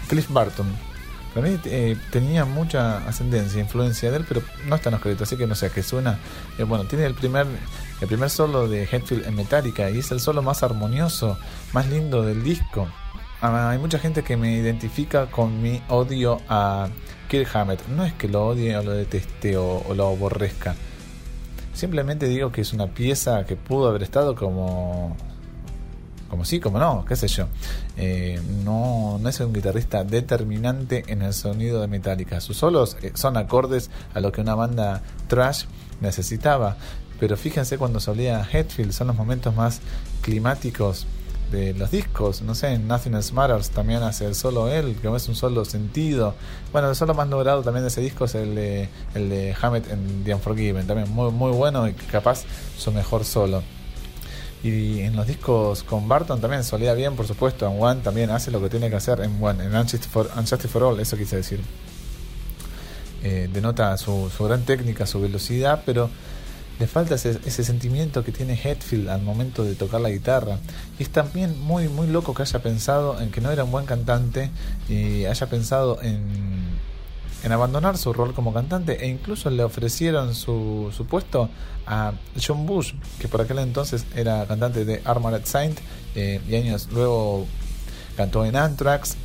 Cliff 0.09 0.31
Barton. 0.31 0.67
Para 1.35 1.49
mí 1.49 1.59
eh, 1.65 1.97
tenía 2.11 2.45
mucha 2.45 2.99
ascendencia, 3.09 3.61
influencia 3.61 4.11
de 4.11 4.19
él, 4.19 4.27
pero 4.29 4.43
no 4.67 4.77
está 4.77 4.91
en 4.91 4.95
los 4.95 5.03
créditos, 5.03 5.29
así 5.29 5.37
que 5.37 5.47
no 5.47 5.55
sé, 5.55 5.71
que 5.71 5.83
suena. 5.83 6.19
Eh, 6.59 6.65
bueno, 6.65 6.85
tiene 6.85 7.07
el 7.07 7.15
primer, 7.15 7.47
el 8.01 8.09
primer 8.09 8.29
solo 8.29 8.69
de 8.69 8.85
Hetfield 8.85 9.27
en 9.27 9.35
Metallica 9.35 9.89
y 9.91 9.99
es 9.99 10.11
el 10.11 10.21
solo 10.21 10.43
más 10.43 10.63
armonioso, 10.63 11.39
más 11.73 11.87
lindo 11.89 12.23
del 12.23 12.43
disco. 12.43 12.89
Ah, 13.43 13.71
hay 13.71 13.79
mucha 13.79 13.99
gente 13.99 14.23
que 14.23 14.37
me 14.37 14.55
identifica 14.55 15.27
con 15.27 15.61
mi 15.61 15.83
odio 15.89 16.41
a 16.49 16.89
Kirk 17.29 17.55
Hammett. 17.55 17.87
No 17.89 18.05
es 18.05 18.13
que 18.15 18.29
lo 18.29 18.47
odie 18.47 18.77
o 18.77 18.83
lo 18.83 18.93
deteste 18.93 19.57
o 19.57 19.95
lo 19.95 20.07
aborrezca 20.09 20.75
Simplemente 21.75 22.27
digo 22.27 22.53
que 22.53 22.61
es 22.61 22.73
una 22.73 22.87
pieza 22.87 23.45
que 23.47 23.57
pudo 23.57 23.89
haber 23.89 24.03
estado 24.03 24.35
como 24.35 25.17
como 26.29 26.47
sí, 26.47 26.61
como 26.61 26.79
no, 26.79 27.05
qué 27.05 27.15
sé 27.15 27.29
yo. 27.29 27.47
Eh, 27.99 28.41
no, 28.65 29.21
es 29.27 29.41
un 29.41 29.53
guitarrista 29.53 30.03
determinante 30.03 31.05
en 31.09 31.21
el 31.21 31.35
sonido 31.35 31.83
de 31.83 31.89
Metallica. 31.89 32.41
Sus 32.41 32.57
solos 32.57 32.97
eh, 33.03 33.13
son 33.15 33.37
acordes 33.37 33.91
a 34.15 34.21
lo 34.21 34.33
que 34.33 34.41
una 34.41 34.55
banda 34.55 35.03
trash 35.29 35.65
necesitaba. 36.01 36.79
Pero 37.21 37.37
fíjense 37.37 37.77
cuando 37.77 38.01
solía 38.01 38.49
Hetfield, 38.51 38.93
son 38.93 39.09
los 39.09 39.17
momentos 39.17 39.55
más 39.55 39.81
climáticos 40.23 41.07
de 41.53 41.75
los 41.75 41.91
discos. 41.91 42.43
No 42.43 42.55
sé, 42.55 42.73
en 42.73 42.89
Nothing 42.89 43.15
Else 43.15 43.33
Matters 43.33 43.71
también 43.71 44.03
hace 44.03 44.27
el 44.27 44.35
solo 44.35 44.69
él, 44.69 44.97
que 45.01 45.15
es 45.15 45.29
un 45.29 45.37
solo 45.37 45.65
sentido. 45.65 46.35
Bueno, 46.73 46.89
el 46.89 46.97
solo 46.97 47.15
más 47.15 47.29
logrado 47.29 47.63
también 47.63 47.85
de 47.85 47.89
ese 47.89 48.01
disco 48.01 48.25
es 48.25 48.35
el 48.35 48.55
de, 48.55 48.89
el 49.15 49.29
de 49.29 49.55
Hammett 49.61 49.89
en 49.91 50.25
The 50.25 50.35
Unforgiven, 50.35 50.87
también 50.87 51.11
muy, 51.11 51.31
muy 51.31 51.53
bueno 51.53 51.87
y 51.87 51.93
capaz 51.93 52.43
su 52.77 52.91
mejor 52.91 53.25
solo. 53.25 53.63
Y 54.65 55.01
en 55.01 55.17
los 55.17 55.27
discos 55.27 55.83
con 55.83 56.09
Barton 56.09 56.41
también 56.41 56.65
solía 56.65 56.95
bien, 56.95 57.17
por 57.17 57.27
supuesto. 57.27 57.69
En 57.69 57.83
One 57.83 58.01
también 58.01 58.31
hace 58.31 58.51
lo 58.51 58.61
que 58.61 58.69
tiene 58.69 58.89
que 58.91 58.97
hacer. 58.97 59.21
En 59.21 59.43
One, 59.43 59.65
en 59.65 59.75
Unjustice 59.75 60.09
for, 60.09 60.29
for 60.69 60.83
All, 60.85 61.01
eso 61.01 61.17
quise 61.17 61.37
decir. 61.37 61.61
Eh, 63.25 63.49
denota 63.53 63.97
su, 63.99 64.31
su 64.37 64.45
gran 64.45 64.65
técnica, 64.65 65.07
su 65.07 65.21
velocidad, 65.21 65.83
pero 65.85 66.11
le 66.79 66.87
falta 66.87 67.15
ese, 67.15 67.65
sentimiento 67.65 68.25
que 68.25 68.33
tiene 68.33 68.55
Hetfield 68.55 69.09
al 69.09 69.23
momento 69.23 69.65
de 69.65 69.75
tocar 69.75 70.01
la 70.01 70.11
guitarra. 70.11 70.59
Y 70.99 71.03
es 71.05 71.11
también 71.11 71.61
muy, 71.61 71.89
muy 71.89 72.07
loco 72.07 72.35
que 72.35 72.43
haya 72.43 72.63
pensado 72.63 73.21
en 73.21 73.31
que 73.31 73.41
no 73.41 73.51
era 73.51 73.65
un 73.65 73.71
buen 73.71 73.87
cantante 73.87 74.51
y 74.89 75.25
haya 75.27 75.47
pensado 75.49 76.03
en, 76.03 76.23
en 77.45 77.53
abandonar 77.53 77.99
su 77.99 78.13
rol 78.13 78.35
como 78.35 78.53
cantante 78.53 79.05
e 79.05 79.09
incluso 79.09 79.51
le 79.51 79.65
ofrecieron 79.65 80.35
su, 80.35 80.93
su 80.97 81.07
puesto 81.07 81.49
a 81.87 82.13
John 82.41 82.67
Bush, 82.67 82.95
que 83.19 83.29
por 83.29 83.41
aquel 83.41 83.59
entonces 83.59 84.05
era 84.15 84.47
cantante 84.47 84.85
de 84.85 85.03
Armored 85.05 85.45
Saint 85.45 85.79
eh, 86.15 86.41
y 86.49 86.57
años 86.57 86.89
luego 86.93 87.47
cantó 88.17 88.45
en 88.45 88.57
Anthrax. 88.57 89.17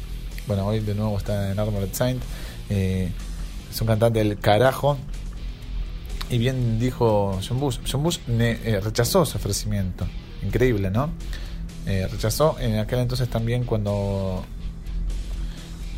Bueno, 0.48 0.66
hoy 0.66 0.80
de 0.80 0.96
nuevo 0.96 1.18
está 1.18 1.52
en 1.52 1.60
Armored 1.60 1.94
Saint. 1.94 2.22
Eh, 2.70 3.12
es 3.70 3.82
un 3.82 3.88
cantante 3.88 4.20
del 4.20 4.40
carajo 4.40 4.98
y 6.30 6.38
bien 6.38 6.80
dijo 6.80 7.40
John 7.48 7.60
Bush, 7.60 7.80
John 7.90 8.04
Bush 8.04 8.20
eh, 8.28 8.80
rechazó 8.84 9.24
ese 9.24 9.38
ofrecimiento. 9.38 10.08
Increíble, 10.44 10.92
¿no? 10.92 11.10
Eh, 11.86 12.08
rechazó 12.12 12.58
en 12.60 12.80
aquel 12.80 13.00
entonces 13.00 13.30
también 13.30 13.64
cuando 13.64 14.44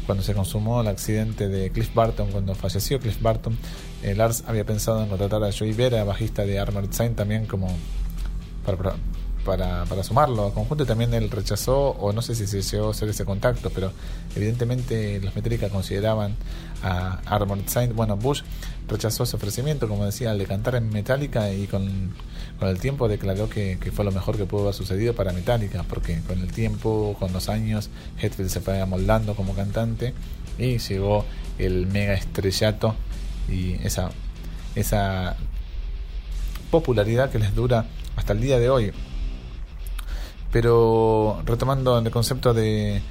cuando 0.06 0.24
se 0.24 0.34
consumó 0.34 0.82
el 0.82 0.88
accidente 0.88 1.48
de 1.48 1.70
Cliff 1.70 1.94
Barton, 1.94 2.32
cuando 2.32 2.56
falleció 2.56 3.00
Cliff 3.00 3.22
Barton, 3.22 3.56
eh, 4.02 4.16
Lars 4.16 4.44
había 4.48 4.66
pensado 4.66 5.04
en 5.04 5.10
contratar 5.10 5.44
a 5.44 5.52
Joey 5.52 5.74
Vera, 5.74 6.04
bajista 6.04 6.46
de 6.46 6.58
Armored 6.58 6.92
Saint, 6.92 7.16
también 7.16 7.46
como 7.46 7.68
para, 8.66 8.96
para, 9.46 9.86
para 9.86 10.04
sumarlo 10.04 10.48
al 10.48 10.54
conjunto 10.54 10.86
también 10.86 11.14
él 11.14 11.30
rechazó, 11.30 11.90
o 11.92 12.14
no 12.14 12.22
sé 12.22 12.36
si 12.36 12.48
se 12.48 12.62
llegó 12.62 12.90
hacer 12.90 13.10
ese 13.10 13.26
contacto, 13.26 13.70
pero 13.70 13.92
evidentemente 14.36 15.20
los 15.22 15.36
Metallica 15.36 15.70
consideraban 15.70 16.36
a 16.84 17.20
Armored 17.26 17.68
Saint, 17.68 17.94
bueno, 17.94 18.16
Bush 18.18 18.42
rechazó 18.88 19.24
ese 19.24 19.36
ofrecimiento, 19.36 19.88
como 19.88 20.06
decía, 20.06 20.32
al 20.32 20.40
de 20.40 20.46
cantar 20.46 20.76
en 20.76 20.90
Metallica 20.90 21.52
y 21.54 21.68
con, 21.68 22.14
con 22.60 22.68
el 22.68 22.80
tiempo 22.80 23.08
declaró 23.08 23.50
que, 23.50 23.78
que, 23.80 23.92
fue 23.92 24.06
lo 24.06 24.12
mejor 24.12 24.38
que 24.38 24.46
pudo 24.46 24.64
haber 24.64 24.74
sucedido 24.74 25.14
para 25.14 25.32
Metallica, 25.32 25.84
porque 25.84 26.22
con 26.28 26.40
el 26.40 26.52
tiempo, 26.52 27.16
con 27.20 27.32
los 27.34 27.50
años, 27.50 27.90
Hetfield 28.22 28.50
se 28.50 28.62
fue 28.62 28.82
amoldando 28.82 29.36
como 29.36 29.54
cantante 29.54 30.14
y 30.58 30.78
llegó 30.78 31.26
el 31.58 31.88
mega 31.88 32.14
estrellato 32.14 32.96
y 33.48 33.74
esa, 33.86 34.10
esa 34.76 35.36
popularidad 36.72 37.30
que 37.30 37.40
les 37.40 37.54
dura 37.56 37.86
hasta 38.16 38.34
el 38.34 38.42
día 38.42 38.60
de 38.60 38.70
hoy. 38.70 38.92
Pero 40.52 41.42
retomando 41.46 41.98
el 42.00 42.10
concepto 42.12 42.54
de, 42.54 43.02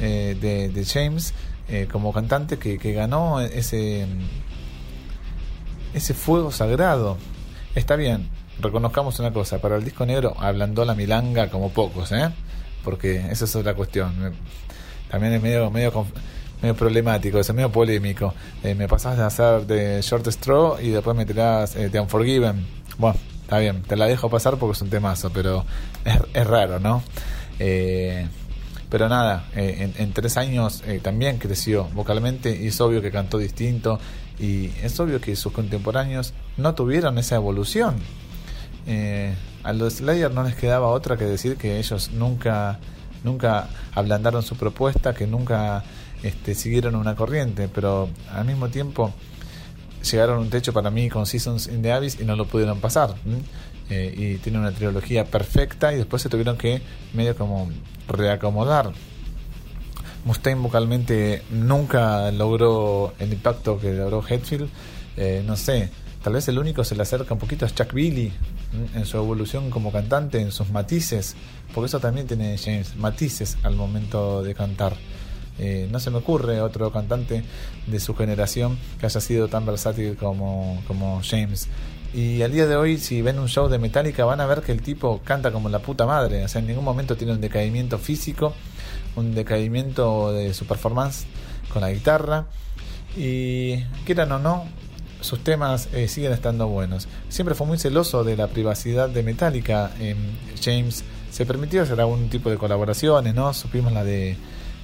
eh, 0.00 0.70
de, 0.72 0.84
James 0.84 1.34
eh, 1.68 1.88
como 1.90 2.12
cantante 2.12 2.58
que, 2.58 2.78
que, 2.78 2.92
ganó 2.92 3.40
ese, 3.40 4.06
ese 5.94 6.14
fuego 6.14 6.50
sagrado. 6.50 7.16
Está 7.74 7.96
bien, 7.96 8.28
reconozcamos 8.60 9.18
una 9.20 9.32
cosa, 9.32 9.60
para 9.60 9.76
el 9.76 9.84
disco 9.84 10.04
negro 10.04 10.34
ablandó 10.38 10.84
la 10.84 10.94
milanga 10.94 11.48
como 11.50 11.70
pocos, 11.70 12.10
¿eh? 12.12 12.30
porque 12.82 13.16
esa 13.30 13.44
es 13.44 13.56
otra 13.56 13.74
cuestión. 13.74 14.34
También 15.10 15.34
es 15.34 15.42
medio, 15.42 15.70
medio, 15.70 16.06
medio 16.62 16.74
problemático, 16.74 17.38
es 17.38 17.52
medio 17.52 17.70
polémico. 17.70 18.34
Eh, 18.62 18.74
me 18.74 18.88
pasas 18.88 19.16
de 19.16 19.24
hacer 19.24 19.66
de 19.66 20.00
Short 20.02 20.26
Straw 20.26 20.78
y 20.80 20.90
después 20.90 21.16
me 21.16 21.24
tirás 21.24 21.76
eh, 21.76 21.88
de 21.88 22.00
Unforgiven. 22.00 22.66
Bueno, 22.98 23.18
está 23.48 23.60
bien, 23.60 23.80
te 23.80 23.96
la 23.96 24.04
dejo 24.04 24.28
pasar 24.28 24.58
porque 24.58 24.76
es 24.76 24.82
un 24.82 24.90
temazo, 24.90 25.30
pero 25.30 25.64
es, 26.34 26.46
raro, 26.46 26.78
¿no? 26.80 27.02
Eh, 27.58 28.28
pero 28.90 29.08
nada, 29.08 29.46
eh, 29.56 29.90
en, 29.96 30.12
tres 30.12 30.36
años 30.36 30.82
eh, 30.86 31.00
también 31.02 31.38
creció 31.38 31.84
vocalmente 31.94 32.54
y 32.54 32.66
es 32.66 32.78
obvio 32.82 33.00
que 33.00 33.10
cantó 33.10 33.38
distinto 33.38 33.98
y 34.38 34.66
es 34.82 35.00
obvio 35.00 35.18
que 35.22 35.34
sus 35.34 35.50
contemporáneos 35.50 36.34
no 36.58 36.74
tuvieron 36.74 37.16
esa 37.16 37.36
evolución. 37.36 37.96
a 39.64 39.72
los 39.72 39.94
Slayer 39.94 40.30
no 40.30 40.42
les 40.42 40.54
quedaba 40.54 40.88
otra 40.88 41.16
que 41.16 41.24
decir 41.24 41.56
que 41.56 41.78
ellos 41.78 42.10
nunca, 42.10 42.78
nunca 43.24 43.70
ablandaron 43.94 44.42
su 44.42 44.56
propuesta, 44.56 45.14
que 45.14 45.26
nunca 45.26 45.84
este, 46.22 46.54
siguieron 46.54 46.96
una 46.96 47.16
corriente, 47.16 47.66
pero 47.66 48.10
al 48.30 48.44
mismo 48.44 48.68
tiempo 48.68 49.14
llegaron 50.02 50.38
un 50.38 50.50
techo 50.50 50.72
para 50.72 50.90
mí 50.90 51.08
con 51.08 51.26
Seasons 51.26 51.68
in 51.68 51.82
the 51.82 51.92
Abyss 51.92 52.20
y 52.20 52.24
no 52.24 52.36
lo 52.36 52.46
pudieron 52.46 52.80
pasar. 52.80 53.14
Eh, 53.90 54.14
y 54.16 54.36
tiene 54.36 54.58
una 54.58 54.72
trilogía 54.72 55.24
perfecta 55.24 55.92
y 55.92 55.96
después 55.96 56.20
se 56.22 56.28
tuvieron 56.28 56.56
que 56.56 56.82
medio 57.14 57.36
como 57.36 57.70
reacomodar. 58.06 58.92
Mustaine 60.24 60.60
vocalmente 60.60 61.42
nunca 61.50 62.30
logró 62.32 63.14
el 63.18 63.32
impacto 63.32 63.78
que 63.78 63.92
logró 63.94 64.22
Hetfield. 64.26 64.68
Eh, 65.16 65.42
no 65.46 65.56
sé, 65.56 65.90
tal 66.22 66.34
vez 66.34 66.48
el 66.48 66.58
único 66.58 66.84
se 66.84 66.94
le 66.94 67.02
acerca 67.02 67.32
un 67.32 67.40
poquito 67.40 67.64
a 67.64 67.70
Chuck 67.70 67.92
Billy 67.92 68.32
en 68.94 69.06
su 69.06 69.16
evolución 69.16 69.70
como 69.70 69.90
cantante, 69.90 70.40
en 70.40 70.52
sus 70.52 70.68
matices, 70.70 71.34
porque 71.74 71.86
eso 71.86 72.00
también 72.00 72.26
tiene 72.26 72.58
James, 72.58 72.96
matices 72.96 73.56
al 73.62 73.74
momento 73.74 74.42
de 74.42 74.54
cantar. 74.54 74.94
Eh, 75.58 75.88
no 75.90 76.00
se 76.00 76.10
me 76.10 76.18
ocurre 76.18 76.60
otro 76.60 76.92
cantante 76.92 77.42
de 77.86 78.00
su 78.00 78.14
generación 78.14 78.78
que 79.00 79.06
haya 79.06 79.20
sido 79.20 79.48
tan 79.48 79.66
versátil 79.66 80.16
como, 80.16 80.82
como 80.86 81.20
James. 81.22 81.68
Y 82.14 82.42
al 82.42 82.52
día 82.52 82.66
de 82.66 82.76
hoy, 82.76 82.98
si 82.98 83.20
ven 83.20 83.38
un 83.38 83.48
show 83.48 83.68
de 83.68 83.78
Metallica, 83.78 84.24
van 84.24 84.40
a 84.40 84.46
ver 84.46 84.62
que 84.62 84.72
el 84.72 84.82
tipo 84.82 85.20
canta 85.24 85.50
como 85.50 85.68
la 85.68 85.80
puta 85.80 86.06
madre. 86.06 86.44
O 86.44 86.48
sea, 86.48 86.60
en 86.60 86.68
ningún 86.68 86.84
momento 86.84 87.16
tiene 87.16 87.32
un 87.32 87.40
decaimiento 87.40 87.98
físico, 87.98 88.54
un 89.16 89.34
decaimiento 89.34 90.32
de 90.32 90.54
su 90.54 90.64
performance 90.64 91.26
con 91.72 91.82
la 91.82 91.90
guitarra. 91.90 92.46
Y 93.16 93.82
quieran 94.06 94.32
o 94.32 94.38
no, 94.38 94.64
sus 95.20 95.44
temas 95.44 95.88
eh, 95.92 96.08
siguen 96.08 96.32
estando 96.32 96.68
buenos. 96.68 97.08
Siempre 97.28 97.54
fue 97.54 97.66
muy 97.66 97.78
celoso 97.78 98.24
de 98.24 98.36
la 98.36 98.46
privacidad 98.46 99.08
de 99.08 99.22
Metallica. 99.22 99.90
James 100.62 101.04
se 101.30 101.44
permitió 101.44 101.82
hacer 101.82 102.00
algún 102.00 102.30
tipo 102.30 102.48
de 102.48 102.56
colaboraciones, 102.56 103.34
¿no? 103.34 103.52
Supimos 103.52 103.92
la 103.92 104.04
de 104.04 104.36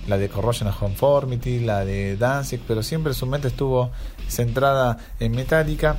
la 0.06 0.18
de 0.18 0.28
Corrosion 0.28 0.68
of 0.68 0.78
Conformity, 0.78 1.60
la 1.60 1.84
de 1.84 2.16
Danzig, 2.16 2.60
pero 2.66 2.82
siempre 2.82 3.14
su 3.14 3.26
mente 3.26 3.48
estuvo 3.48 3.90
centrada 4.28 4.98
en 5.20 5.32
Metallica. 5.32 5.98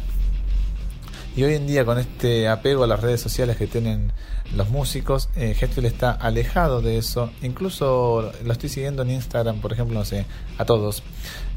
Y 1.35 1.43
hoy 1.43 1.55
en 1.55 1.67
día 1.67 1.83
con 1.83 1.99
este 1.99 2.47
apego 2.47 2.85
a 2.85 2.87
las 2.87 3.01
redes 3.01 3.19
sociales 3.19 3.57
que 3.57 3.67
tienen 3.67 4.13
los 4.55 4.69
músicos, 4.69 5.29
eh, 5.35 5.53
está 5.59 6.11
alejado 6.11 6.81
de 6.81 6.97
eso. 6.97 7.29
Incluso 7.41 8.31
lo 8.43 8.53
estoy 8.53 8.69
siguiendo 8.69 9.01
en 9.01 9.11
Instagram, 9.11 9.59
por 9.59 9.73
ejemplo, 9.73 9.99
no 9.99 10.05
sé, 10.05 10.25
a 10.57 10.63
todos. 10.63 11.03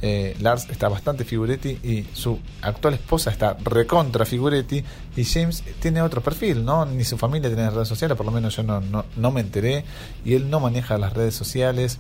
Eh, 0.03 0.37
Lars 0.41 0.69
está 0.71 0.89
bastante 0.89 1.25
figuretti 1.25 1.79
y 1.83 2.07
su 2.13 2.41
actual 2.63 2.95
esposa 2.95 3.31
está 3.31 3.57
recontra 3.63 4.25
figuretti 4.25 4.83
y 5.17 5.25
James 5.25 5.63
tiene 5.81 6.03
otro 6.03 6.23
perfil, 6.23 6.65
¿no? 6.65 6.85
Ni 6.85 7.05
su 7.05 7.17
familia 7.17 7.49
tiene 7.49 7.71
redes 7.71 7.89
sociales, 7.89 8.17
por 8.17 8.27
lo 8.27 8.33
menos 8.33 8.57
yo 8.57 8.63
no, 8.65 8.81
no 8.81 9.31
me 9.31 9.41
enteré 9.41 9.85
y 10.25 10.35
él 10.35 10.51
no 10.51 10.59
maneja 10.59 10.99
las 10.99 11.13
redes 11.13 11.35
sociales 11.35 11.99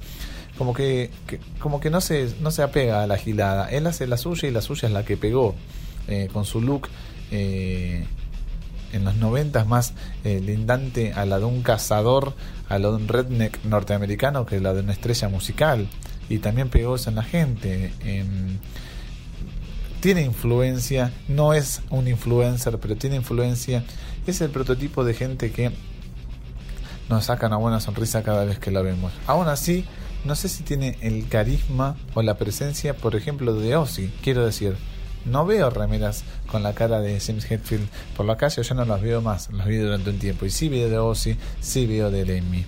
como 0.59 0.75
que, 0.75 1.11
como 1.61 1.79
que 1.79 1.88
no 1.88 2.01
se, 2.01 2.35
no 2.40 2.51
se 2.51 2.62
apega 2.62 3.05
a 3.05 3.07
la 3.07 3.16
gilada. 3.16 3.71
Él 3.71 3.87
hace 3.87 4.09
la 4.09 4.16
suya 4.16 4.49
y 4.49 4.51
la 4.51 4.61
suya 4.61 4.88
es 4.88 4.92
la 4.92 5.05
que 5.05 5.16
pegó 5.16 5.55
eh, 6.09 6.29
con 6.33 6.44
su 6.44 6.61
look 6.61 6.88
eh, 7.31 8.05
en 8.92 9.05
los 9.05 9.14
noventas 9.14 9.68
más 9.68 9.94
eh, 10.25 10.40
lindante 10.44 11.12
a 11.12 11.27
la 11.27 11.38
de 11.38 11.44
un 11.44 11.62
cazador, 11.62 12.35
a 12.68 12.79
la 12.81 12.88
de 12.88 12.97
un 12.97 13.07
redneck 13.07 13.64
norteamericano 13.64 14.47
que 14.47 14.59
la 14.59 14.75
de 14.75 14.81
una 14.81 14.92
estrella 14.92 15.29
musical. 15.29 15.87
Y 16.29 16.38
también 16.38 16.68
pegó 16.71 16.97
eso 16.97 17.09
en 17.09 17.16
la 17.16 17.23
gente. 17.23 17.92
tiene 20.01 20.23
influencia, 20.23 21.12
no 21.29 21.55
es 21.55 21.83
un 21.88 22.09
influencer, 22.09 22.79
pero 22.79 22.97
tiene 22.97 23.16
influencia. 23.16 23.85
Es 24.27 24.40
el 24.40 24.51
prototipo 24.51 25.05
de 25.05 25.14
gente 25.14 25.53
que 25.53 25.71
nos 27.09 27.27
saca 27.27 27.47
una 27.47 27.57
buena 27.57 27.81
sonrisa 27.81 28.23
cada 28.23 28.44
vez 28.44 28.59
que 28.59 28.71
la 28.71 28.83
vemos. 28.83 29.12
Aún 29.27 29.49
así, 29.49 29.87
no 30.24 30.35
sé 30.35 30.48
si 30.48 30.62
tiene 30.62 30.98
el 31.00 31.28
carisma 31.28 31.96
o 32.14 32.22
la 32.22 32.37
presencia, 32.37 32.96
por 32.96 33.16
ejemplo, 33.16 33.54
de 33.54 33.76
Ozzy. 33.76 34.11
Quiero 34.22 34.44
decir, 34.44 34.76
no 35.24 35.46
veo 35.46 35.70
remeras 35.70 36.24
con 36.50 36.62
la 36.62 36.74
cara 36.74 37.00
de 37.00 37.20
James 37.20 37.50
Hetfield 37.50 37.88
por 38.16 38.26
la 38.26 38.37
calle, 38.37 38.62
ya 38.62 38.74
no 38.74 38.85
las 38.85 39.02
veo 39.02 39.20
más, 39.20 39.52
las 39.52 39.66
vi 39.66 39.76
durante 39.76 40.11
un 40.11 40.18
tiempo. 40.18 40.46
Y 40.46 40.50
sí 40.50 40.68
veo 40.68 40.88
de 40.88 40.98
Ozzy, 40.98 41.37
sí 41.61 41.87
veo 41.87 42.11
de 42.11 42.24
Lemmy. 42.24 42.64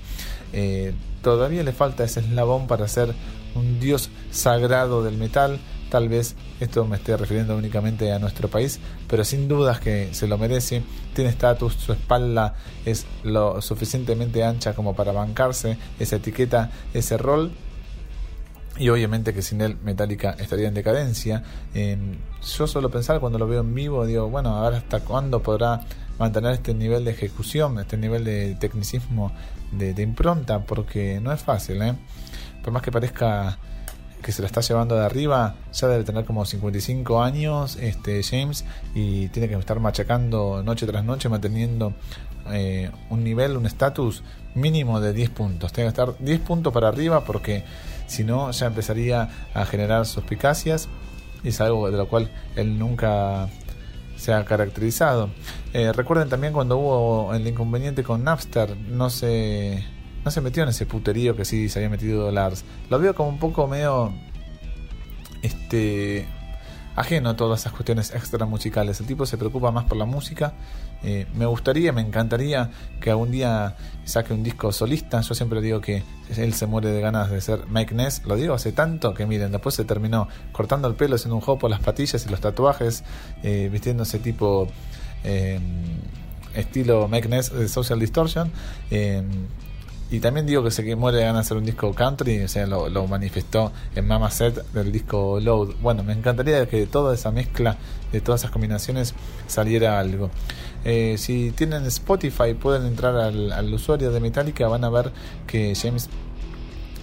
Eh, 0.52 0.94
todavía 1.22 1.62
le 1.62 1.72
falta 1.72 2.04
ese 2.04 2.20
eslabón 2.20 2.66
para 2.66 2.88
ser 2.88 3.14
un 3.54 3.80
dios 3.80 4.10
sagrado 4.30 5.02
del 5.02 5.16
metal. 5.16 5.58
Tal 5.90 6.08
vez 6.08 6.36
esto 6.60 6.84
me 6.86 6.96
esté 6.96 7.16
refiriendo 7.16 7.56
únicamente 7.56 8.12
a 8.12 8.20
nuestro 8.20 8.48
país, 8.48 8.78
pero 9.08 9.24
sin 9.24 9.48
dudas 9.48 9.80
que 9.80 10.14
se 10.14 10.28
lo 10.28 10.38
merece. 10.38 10.82
Tiene 11.14 11.30
estatus, 11.30 11.74
su 11.74 11.92
espalda 11.92 12.54
es 12.84 13.06
lo 13.24 13.60
suficientemente 13.60 14.44
ancha 14.44 14.74
como 14.74 14.94
para 14.94 15.10
bancarse 15.10 15.76
esa 15.98 16.16
etiqueta, 16.16 16.70
ese 16.94 17.18
rol. 17.18 17.50
Y 18.78 18.88
obviamente 18.88 19.34
que 19.34 19.42
sin 19.42 19.60
él 19.60 19.76
Metallica 19.82 20.36
estaría 20.38 20.68
en 20.68 20.74
decadencia. 20.74 21.42
yo 21.74 22.66
suelo 22.66 22.90
pensar 22.90 23.18
cuando 23.18 23.38
lo 23.38 23.48
veo 23.48 23.60
en 23.60 23.74
vivo, 23.74 24.06
digo, 24.06 24.30
bueno, 24.30 24.56
a 24.56 24.70
ver 24.70 24.78
hasta 24.78 25.00
cuándo 25.00 25.42
podrá 25.42 25.80
mantener 26.18 26.52
este 26.52 26.72
nivel 26.72 27.04
de 27.04 27.10
ejecución, 27.10 27.80
este 27.80 27.96
nivel 27.96 28.24
de 28.24 28.54
tecnicismo, 28.54 29.32
de, 29.72 29.92
de 29.92 30.02
impronta, 30.02 30.60
porque 30.60 31.18
no 31.20 31.32
es 31.32 31.42
fácil, 31.42 31.82
¿eh? 31.82 31.94
Por 32.62 32.72
más 32.72 32.82
que 32.82 32.92
parezca 32.92 33.58
que 34.22 34.32
se 34.32 34.42
la 34.42 34.46
está 34.46 34.60
llevando 34.60 34.94
de 34.96 35.04
arriba, 35.04 35.54
ya 35.72 35.88
debe 35.88 36.04
tener 36.04 36.24
como 36.24 36.44
55 36.44 37.22
años 37.22 37.76
este 37.76 38.22
James 38.22 38.64
y 38.94 39.28
tiene 39.28 39.48
que 39.48 39.54
estar 39.54 39.80
machacando 39.80 40.62
noche 40.62 40.86
tras 40.86 41.04
noche, 41.04 41.28
manteniendo 41.28 41.94
eh, 42.50 42.90
un 43.08 43.24
nivel, 43.24 43.56
un 43.56 43.66
estatus 43.66 44.22
mínimo 44.54 45.00
de 45.00 45.12
10 45.12 45.30
puntos. 45.30 45.72
Tiene 45.72 45.88
que 45.88 46.00
estar 46.00 46.18
10 46.18 46.40
puntos 46.40 46.72
para 46.72 46.88
arriba 46.88 47.24
porque 47.24 47.64
si 48.06 48.24
no 48.24 48.50
ya 48.50 48.66
empezaría 48.66 49.28
a 49.54 49.64
generar 49.64 50.06
suspicacias 50.06 50.88
y 51.42 51.48
es 51.48 51.60
algo 51.60 51.90
de 51.90 51.96
lo 51.96 52.08
cual 52.08 52.30
él 52.56 52.78
nunca 52.78 53.48
se 54.16 54.34
ha 54.34 54.44
caracterizado. 54.44 55.30
Eh, 55.72 55.92
recuerden 55.92 56.28
también 56.28 56.52
cuando 56.52 56.76
hubo 56.76 57.34
el 57.34 57.46
inconveniente 57.46 58.02
con 58.02 58.24
Napster, 58.24 58.76
no 58.76 59.08
se 59.08 59.84
no 60.24 60.30
se 60.30 60.40
metió 60.40 60.62
en 60.62 60.68
ese 60.68 60.86
puterío 60.86 61.36
que 61.36 61.44
sí 61.44 61.68
se 61.68 61.78
había 61.78 61.88
metido 61.88 62.30
Lars. 62.30 62.64
Lo 62.88 62.98
veo 62.98 63.14
como 63.14 63.28
un 63.28 63.38
poco 63.38 63.66
medio. 63.66 64.12
Este. 65.42 66.28
ajeno 66.94 67.30
a 67.30 67.36
todas 67.36 67.60
esas 67.60 67.72
cuestiones 67.72 68.14
extra 68.14 68.44
musicales. 68.44 69.00
El 69.00 69.06
tipo 69.06 69.24
se 69.24 69.38
preocupa 69.38 69.70
más 69.70 69.84
por 69.84 69.96
la 69.96 70.04
música. 70.04 70.52
Eh, 71.02 71.26
me 71.34 71.46
gustaría, 71.46 71.92
me 71.92 72.02
encantaría 72.02 72.70
que 73.00 73.10
algún 73.10 73.30
día 73.30 73.76
saque 74.04 74.34
un 74.34 74.42
disco 74.42 74.70
solista. 74.70 75.22
Yo 75.22 75.34
siempre 75.34 75.62
digo 75.62 75.80
que 75.80 76.02
él 76.36 76.52
se 76.52 76.66
muere 76.66 76.90
de 76.90 77.00
ganas 77.00 77.30
de 77.30 77.40
ser 77.40 77.66
Mike 77.68 77.94
Ness. 77.94 78.22
Lo 78.26 78.36
digo 78.36 78.52
hace 78.52 78.72
tanto 78.72 79.14
que 79.14 79.24
miren, 79.24 79.50
después 79.50 79.74
se 79.74 79.84
terminó 79.84 80.28
cortando 80.52 80.88
el 80.88 80.94
pelo, 80.94 81.14
haciendo 81.16 81.36
un 81.36 81.40
juego 81.40 81.68
las 81.68 81.80
patillas 81.80 82.26
y 82.26 82.28
los 82.28 82.40
tatuajes, 82.40 83.04
eh, 83.42 83.70
vistiéndose 83.72 84.18
tipo. 84.18 84.68
Eh, 85.24 85.58
estilo 86.54 87.08
Ness 87.08 87.52
de 87.52 87.68
Social 87.68 87.98
Distortion. 87.98 88.50
Eh, 88.90 89.22
y 90.10 90.20
también 90.20 90.46
digo 90.46 90.64
que 90.64 90.70
se 90.70 90.84
que 90.84 90.96
muere 90.96 91.20
ganas 91.20 91.34
de 91.34 91.40
hacer 91.40 91.56
un 91.56 91.64
disco 91.64 91.94
country, 91.94 92.42
o 92.42 92.48
sea, 92.48 92.66
lo, 92.66 93.06
manifestó 93.06 93.72
en 93.94 94.06
Mama 94.06 94.30
Set 94.30 94.64
del 94.72 94.90
disco 94.90 95.38
Load. 95.40 95.74
Bueno, 95.80 96.02
me 96.02 96.12
encantaría 96.12 96.66
que 96.66 96.78
de 96.78 96.86
toda 96.86 97.14
esa 97.14 97.30
mezcla, 97.30 97.76
de 98.10 98.20
todas 98.20 98.40
esas 98.40 98.50
combinaciones, 98.50 99.14
saliera 99.46 100.00
algo. 100.00 100.30
Eh, 100.84 101.16
si 101.16 101.52
tienen 101.52 101.84
Spotify, 101.86 102.54
pueden 102.54 102.86
entrar 102.86 103.16
al 103.16 103.72
usuario 103.72 104.10
de 104.10 104.18
Metallica, 104.20 104.66
van 104.66 104.84
a 104.84 104.90
ver 104.90 105.12
que 105.46 105.74
James 105.74 106.08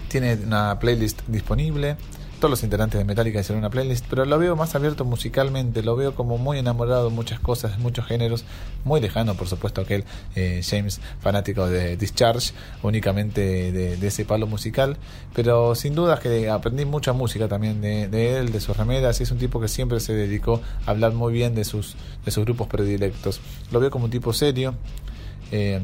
tiene 0.10 0.36
una 0.36 0.80
playlist 0.80 1.22
disponible 1.28 1.98
todos 2.38 2.52
los 2.52 2.64
integrantes 2.64 3.00
de 3.00 3.06
Metallica 3.06 3.40
hicieron 3.40 3.60
una 3.60 3.70
playlist, 3.70 4.06
pero 4.10 4.26
lo 4.26 4.38
veo 4.38 4.56
más 4.56 4.76
abierto 4.76 5.06
musicalmente, 5.06 5.82
lo 5.82 5.96
veo 5.96 6.16
como 6.16 6.38
muy 6.38 6.60
enamorado 6.60 7.10
de 7.10 7.16
muchas 7.16 7.40
cosas, 7.40 7.78
de 7.78 7.84
muchos 7.84 8.06
géneros, 8.06 8.46
muy 8.84 9.02
lejano, 9.02 9.36
por 9.36 9.48
supuesto, 9.48 9.82
aquel 9.82 10.06
eh, 10.36 10.62
James 10.64 11.02
fanático 11.20 11.68
de 11.68 11.98
Discharge, 11.98 12.54
únicamente 12.84 13.72
de, 13.72 14.08
ese 14.08 14.24
palo 14.24 14.48
musical, 14.48 14.98
pero 15.34 15.76
sin 15.76 15.96
duda 15.96 16.20
que 16.20 16.50
aprendí 16.50 16.86
mucha 16.86 17.14
música 17.14 17.48
también 17.48 17.82
de, 17.82 18.38
él, 18.38 18.52
de 18.52 18.62
sus 18.62 18.78
remeras, 18.78 19.20
y 19.20 19.24
es 19.24 19.32
un 19.32 19.38
tipo 19.38 19.60
que 19.60 19.68
siempre 19.68 20.00
se 20.00 20.14
dedicó 20.14 20.62
a 20.86 20.92
hablar 20.92 21.14
muy 21.14 21.34
bien 21.34 21.56
de 21.56 21.66
sus, 21.66 21.96
de 22.24 22.32
sus 22.32 22.46
grupos 22.46 22.68
predilectos. 22.68 23.42
Lo 23.72 23.80
veo 23.80 23.90
como 23.90 24.06
un 24.06 24.12
tipo 24.12 24.32
serio, 24.32 24.76
eh, 25.52 25.82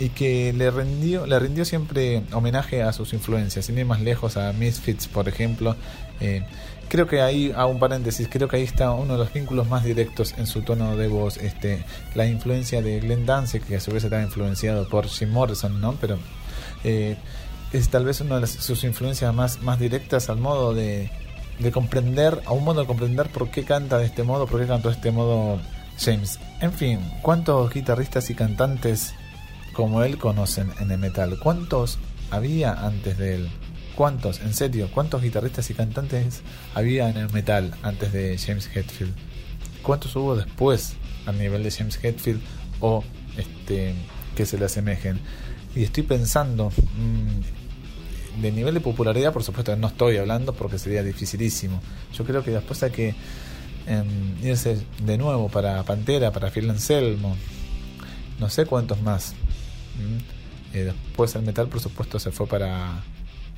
y 0.00 0.08
que 0.08 0.54
le 0.54 0.70
rindió, 0.70 1.26
le 1.26 1.38
rindió 1.38 1.66
siempre 1.66 2.22
homenaje 2.32 2.82
a 2.82 2.90
sus 2.94 3.12
influencias, 3.12 3.66
sin 3.66 3.76
ir 3.76 3.84
más 3.84 4.00
lejos 4.00 4.38
a 4.38 4.50
Misfits, 4.54 5.06
por 5.06 5.28
ejemplo. 5.28 5.76
Eh, 6.20 6.42
creo 6.88 7.06
que 7.06 7.20
ahí, 7.20 7.52
a 7.54 7.66
un 7.66 7.78
paréntesis, 7.78 8.26
creo 8.30 8.48
que 8.48 8.56
ahí 8.56 8.62
está 8.62 8.92
uno 8.92 9.12
de 9.12 9.18
los 9.18 9.32
vínculos 9.32 9.68
más 9.68 9.84
directos 9.84 10.34
en 10.38 10.46
su 10.46 10.62
tono 10.62 10.96
de 10.96 11.06
voz, 11.06 11.36
este, 11.36 11.84
la 12.14 12.26
influencia 12.26 12.80
de 12.80 12.98
Glenn 13.00 13.26
Danzig, 13.26 13.62
que 13.62 13.76
a 13.76 13.80
su 13.80 13.90
vez 13.90 14.02
está 14.02 14.22
influenciado 14.22 14.88
por 14.88 15.06
Jim 15.06 15.30
Morrison, 15.30 15.78
¿no? 15.82 15.92
Pero 16.00 16.18
eh, 16.82 17.18
es 17.74 17.90
tal 17.90 18.06
vez 18.06 18.22
una 18.22 18.40
de 18.40 18.46
sus 18.46 18.82
influencias 18.84 19.34
más, 19.34 19.60
más 19.60 19.78
directas 19.78 20.30
al 20.30 20.38
modo 20.38 20.72
de, 20.72 21.10
de 21.58 21.70
comprender, 21.72 22.40
a 22.46 22.52
un 22.52 22.64
modo 22.64 22.80
de 22.80 22.86
comprender 22.86 23.28
por 23.28 23.50
qué 23.50 23.64
canta 23.64 23.98
de 23.98 24.06
este 24.06 24.22
modo, 24.22 24.46
por 24.46 24.62
qué 24.62 24.66
canta 24.66 24.88
de 24.88 24.94
este 24.94 25.10
modo 25.10 25.60
James. 25.98 26.40
En 26.62 26.72
fin, 26.72 27.00
¿cuántos 27.20 27.70
guitarristas 27.70 28.30
y 28.30 28.34
cantantes 28.34 29.12
como 29.80 30.02
él 30.02 30.18
conocen 30.18 30.70
en 30.78 30.90
el 30.90 30.98
metal. 30.98 31.38
¿Cuántos 31.38 31.96
había 32.30 32.74
antes 32.74 33.16
de 33.16 33.36
él? 33.36 33.48
¿Cuántos? 33.94 34.40
En 34.40 34.52
serio, 34.52 34.90
¿cuántos 34.92 35.22
guitarristas 35.22 35.70
y 35.70 35.74
cantantes 35.74 36.42
había 36.74 37.08
en 37.08 37.16
el 37.16 37.32
metal 37.32 37.74
antes 37.82 38.12
de 38.12 38.36
James 38.36 38.68
Hetfield? 38.74 39.14
¿Cuántos 39.82 40.14
hubo 40.16 40.36
después 40.36 40.96
al 41.24 41.38
nivel 41.38 41.62
de 41.62 41.70
James 41.70 41.98
Hetfield 42.04 42.42
o 42.80 43.02
este 43.38 43.94
que 44.36 44.44
se 44.44 44.58
le 44.58 44.66
asemejen? 44.66 45.18
Y 45.74 45.84
estoy 45.84 46.02
pensando, 46.02 46.68
mm, 46.68 48.42
de 48.42 48.52
nivel 48.52 48.74
de 48.74 48.80
popularidad, 48.80 49.32
por 49.32 49.44
supuesto, 49.44 49.74
no 49.76 49.86
estoy 49.86 50.18
hablando 50.18 50.52
porque 50.52 50.78
sería 50.78 51.02
dificilísimo. 51.02 51.80
Yo 52.12 52.26
creo 52.26 52.44
que 52.44 52.50
después 52.50 52.82
hay 52.82 52.90
que 52.90 53.14
em, 53.86 54.44
irse 54.44 54.76
de 55.02 55.16
nuevo 55.16 55.48
para 55.48 55.82
Pantera, 55.84 56.32
para 56.32 56.50
Phil 56.50 56.68
Anselmo, 56.68 57.34
no 58.38 58.50
sé 58.50 58.66
cuántos 58.66 59.00
más. 59.00 59.34
Eh, 60.72 60.84
después 60.84 61.34
el 61.34 61.42
metal, 61.42 61.68
por 61.68 61.80
supuesto, 61.80 62.18
se 62.18 62.30
fue 62.30 62.46
para, 62.46 63.02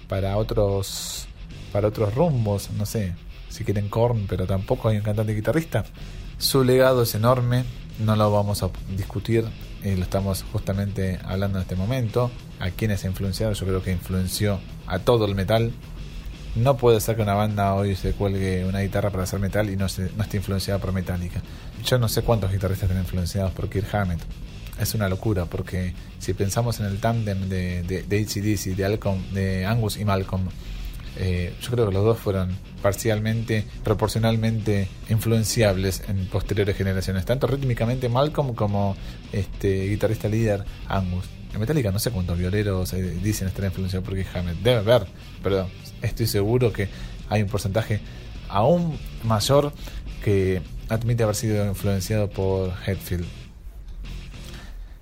para 0.09 0.37
otros 0.37 1.29
para 1.73 1.89
otros 1.89 2.15
rumbos, 2.15 2.71
no 2.77 2.85
sé, 2.85 3.15
si 3.49 3.65
quieren 3.65 3.89
Korn, 3.89 4.27
pero 4.29 4.47
tampoco 4.47 4.89
hay 4.89 4.99
un 4.99 5.03
cantante 5.03 5.35
guitarrista. 5.35 5.85
Su 6.39 6.65
legado 6.65 7.03
es 7.03 7.15
enorme, 7.15 7.65
no 7.99 8.15
lo 8.15 8.31
vamos 8.31 8.63
a 8.63 8.71
discutir, 8.97 9.45
eh, 9.83 9.97
lo 9.97 10.03
estamos 10.03 10.45
justamente 10.53 11.19
hablando 11.25 11.59
en 11.59 11.63
este 11.63 11.77
momento. 11.77 12.31
A 12.61 12.71
quienes 12.71 13.05
influenciado, 13.05 13.53
yo 13.55 13.67
creo 13.67 13.83
que 13.83 13.91
influenció 13.91 14.61
a 14.87 14.99
todo 14.99 15.25
el 15.25 15.35
metal. 15.35 15.73
No 16.55 16.77
puede 16.77 17.01
ser 17.01 17.17
que 17.17 17.23
una 17.23 17.35
banda 17.35 17.75
hoy 17.75 17.97
se 17.97 18.13
cuelgue 18.13 18.65
una 18.67 18.81
guitarra 18.81 19.11
para 19.11 19.25
hacer 19.25 19.41
metal 19.41 19.71
y 19.71 19.77
no, 19.77 19.87
no 20.17 20.23
esté 20.23 20.37
influenciada 20.37 20.79
por 20.79 20.93
Metallica. 20.93 21.43
Yo 21.85 21.99
no 21.99 22.09
sé 22.09 22.23
cuántos 22.23 22.53
guitarristas 22.53 22.91
están 22.91 23.03
influenciados 23.03 23.53
por 23.53 23.71
Kirk 23.71 23.93
Hammett 23.95 24.21
es 24.79 24.95
una 24.95 25.09
locura, 25.09 25.47
porque 25.47 25.95
si 26.19 26.35
pensamos 26.35 26.81
en 26.81 26.87
el 26.87 26.99
tándem 26.99 27.49
de, 27.49 27.83
de, 27.83 28.03
de 28.03 28.19
ACDC, 28.21 28.77
de, 28.77 28.99
de 29.33 29.67
Angus 29.67 29.97
y 29.97 30.05
Malcolm, 30.05 30.49
eh, 31.17 31.55
yo 31.61 31.71
creo 31.71 31.87
que 31.89 31.93
los 31.93 32.05
dos 32.05 32.19
fueron 32.19 32.57
parcialmente, 32.81 33.67
proporcionalmente 33.85 34.89
influenciables 35.11 36.03
en 36.09 36.27
posteriores 36.27 36.77
generaciones, 36.77 37.25
tanto 37.25 37.47
rítmicamente 37.47 38.09
Malcolm 38.09 38.55
como 38.55 38.97
este 39.33 39.89
guitarrista 39.89 40.29
líder 40.29 40.65
Angus. 40.89 41.27
En 41.53 41.61
Metallica 41.61 41.93
no 41.93 41.99
sé 41.99 42.11
cuántos 42.11 42.39
violeros 42.39 42.95
eh, 42.95 43.03
dicen 43.23 43.49
estar 43.49 43.65
influenciados 43.65 44.09
por 44.09 44.19
Hammett, 44.19 44.57
debe 44.63 44.79
haber, 44.79 45.07
pero 45.43 45.69
estoy 46.01 46.27
seguro 46.27 46.73
que 46.73 46.89
hay 47.29 47.43
un 47.43 47.49
porcentaje 47.49 48.01
aún 48.49 48.99
mayor 49.23 49.73
que 50.25 50.63
admite 50.89 51.25
haber 51.25 51.37
sido 51.37 51.67
influenciado 51.67 52.31
por 52.31 52.73
Hetfield 52.87 53.42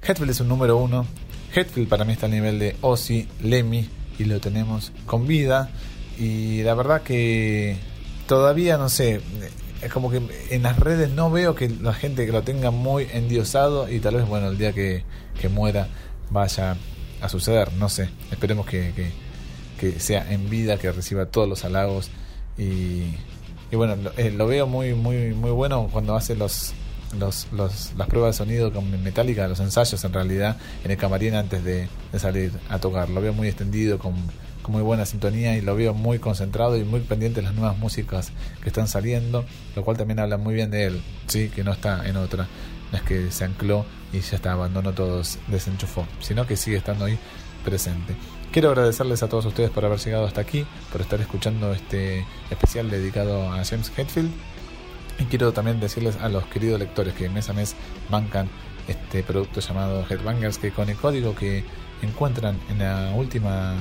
Hetfield 0.02 0.30
es 0.30 0.40
un 0.40 0.48
número 0.48 0.76
uno. 0.76 1.06
Hetfield 1.54 1.88
para 1.88 2.04
mí 2.04 2.12
está 2.12 2.26
al 2.26 2.32
nivel 2.32 2.58
de 2.58 2.76
Ozzy, 2.80 3.28
Lemmy 3.42 3.88
y 4.18 4.24
lo 4.24 4.40
tenemos 4.40 4.92
con 5.06 5.26
vida. 5.26 5.70
Y 6.18 6.62
la 6.62 6.74
verdad 6.74 7.02
que 7.02 7.76
todavía 8.26 8.76
no 8.76 8.88
sé, 8.88 9.20
es 9.82 9.92
como 9.92 10.10
que 10.10 10.20
en 10.50 10.62
las 10.62 10.78
redes 10.78 11.10
no 11.10 11.30
veo 11.30 11.54
que 11.54 11.68
la 11.68 11.94
gente 11.94 12.26
que 12.26 12.32
lo 12.32 12.42
tenga 12.42 12.70
muy 12.70 13.08
endiosado 13.12 13.90
y 13.90 14.00
tal 14.00 14.16
vez, 14.16 14.28
bueno, 14.28 14.48
el 14.48 14.58
día 14.58 14.72
que, 14.72 15.04
muera 15.50 15.88
vaya 16.30 16.76
a 17.22 17.28
suceder, 17.28 17.72
no 17.72 17.88
sé, 17.88 18.10
esperemos 18.30 18.66
que, 18.66 18.92
que, 19.78 19.98
sea 19.98 20.30
en 20.30 20.50
vida, 20.50 20.76
que 20.76 20.92
reciba 20.92 21.26
todos 21.26 21.48
los 21.48 21.64
halagos 21.64 22.10
y, 22.58 23.14
y 23.70 23.76
bueno, 23.76 23.96
lo, 23.96 24.12
eh, 24.18 24.30
lo, 24.30 24.46
veo 24.46 24.66
muy, 24.66 24.92
muy, 24.92 25.32
muy 25.32 25.50
bueno 25.50 25.88
cuando 25.90 26.14
hace 26.14 26.36
los, 26.36 26.74
los, 27.18 27.48
los, 27.52 27.92
las 27.96 28.08
pruebas 28.08 28.34
de 28.34 28.44
sonido 28.44 28.72
con 28.72 29.02
Metallica, 29.02 29.48
los 29.48 29.60
ensayos 29.60 30.02
en 30.04 30.12
realidad, 30.12 30.56
en 30.84 30.90
el 30.90 30.96
camarín 30.96 31.34
antes 31.34 31.64
de, 31.64 31.88
salir 32.18 32.52
a 32.68 32.78
tocar. 32.78 33.08
Lo 33.08 33.20
veo 33.20 33.32
muy 33.32 33.48
extendido, 33.48 33.98
con, 33.98 34.14
con, 34.62 34.72
muy 34.72 34.82
buena 34.82 35.06
sintonía 35.06 35.56
y 35.56 35.60
lo 35.60 35.74
veo 35.74 35.94
muy 35.94 36.18
concentrado 36.18 36.76
y 36.76 36.84
muy 36.84 37.00
pendiente 37.00 37.40
de 37.40 37.46
las 37.46 37.54
nuevas 37.54 37.78
músicas 37.78 38.32
que 38.62 38.68
están 38.68 38.88
saliendo, 38.88 39.44
lo 39.74 39.84
cual 39.84 39.96
también 39.96 40.20
habla 40.20 40.36
muy 40.36 40.54
bien 40.54 40.70
de 40.70 40.86
él, 40.86 41.02
sí, 41.26 41.48
que 41.48 41.64
no 41.64 41.72
está 41.72 42.08
en 42.08 42.16
otra. 42.16 42.46
No 42.92 42.98
es 42.98 43.04
que 43.04 43.30
se 43.30 43.44
ancló 43.44 43.84
y 44.12 44.20
ya 44.20 44.36
está, 44.36 44.52
abandonó 44.52 44.92
todos, 44.92 45.38
desenchufó, 45.46 46.06
sino 46.20 46.46
que 46.46 46.56
sigue 46.56 46.76
estando 46.76 47.04
ahí 47.04 47.18
presente. 47.64 48.16
Quiero 48.52 48.70
agradecerles 48.70 49.22
a 49.22 49.28
todos 49.28 49.46
ustedes 49.46 49.70
por 49.70 49.84
haber 49.84 50.00
llegado 50.00 50.26
hasta 50.26 50.40
aquí, 50.40 50.66
por 50.90 51.00
estar 51.00 51.20
escuchando 51.20 51.72
este 51.72 52.26
especial 52.50 52.90
dedicado 52.90 53.52
a 53.52 53.64
James 53.64 53.92
Hetfield 53.96 54.32
y 55.20 55.24
quiero 55.26 55.52
también 55.52 55.78
decirles 55.78 56.16
a 56.16 56.28
los 56.28 56.44
queridos 56.46 56.80
lectores 56.80 57.14
que 57.14 57.28
mes 57.28 57.48
a 57.50 57.52
mes 57.52 57.76
bancan 58.08 58.48
este 58.88 59.22
producto 59.22 59.60
llamado 59.60 60.04
Headbangers, 60.08 60.58
que 60.58 60.72
con 60.72 60.88
el 60.88 60.96
código 60.96 61.34
que 61.34 61.62
encuentran 62.02 62.58
en 62.70 62.78
la 62.80 63.12
última, 63.14 63.74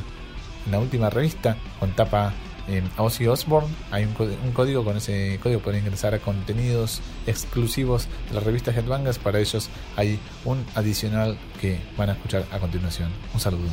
en 0.65 0.71
la 0.71 0.79
última 0.79 1.09
revista, 1.09 1.57
con 1.79 1.91
tapa 1.91 2.33
en 2.67 2.87
Ozzy 2.97 3.25
Osbourne, 3.25 3.69
hay 3.89 4.03
un, 4.03 4.15
un, 4.19 4.51
código, 4.51 4.83
con 4.83 4.97
ese 4.97 5.39
código 5.41 5.61
pueden 5.61 5.79
ingresar 5.79 6.13
a 6.13 6.19
contenidos 6.19 7.01
exclusivos 7.25 8.07
de 8.27 8.35
la 8.35 8.41
revista 8.41 8.71
Headbangers, 8.71 9.17
para 9.17 9.39
ellos 9.39 9.69
hay 9.95 10.19
un 10.45 10.63
adicional 10.75 11.37
que 11.59 11.79
van 11.97 12.09
a 12.09 12.13
escuchar 12.13 12.45
a 12.51 12.59
continuación. 12.59 13.09
Un 13.33 13.39
saludo. 13.39 13.69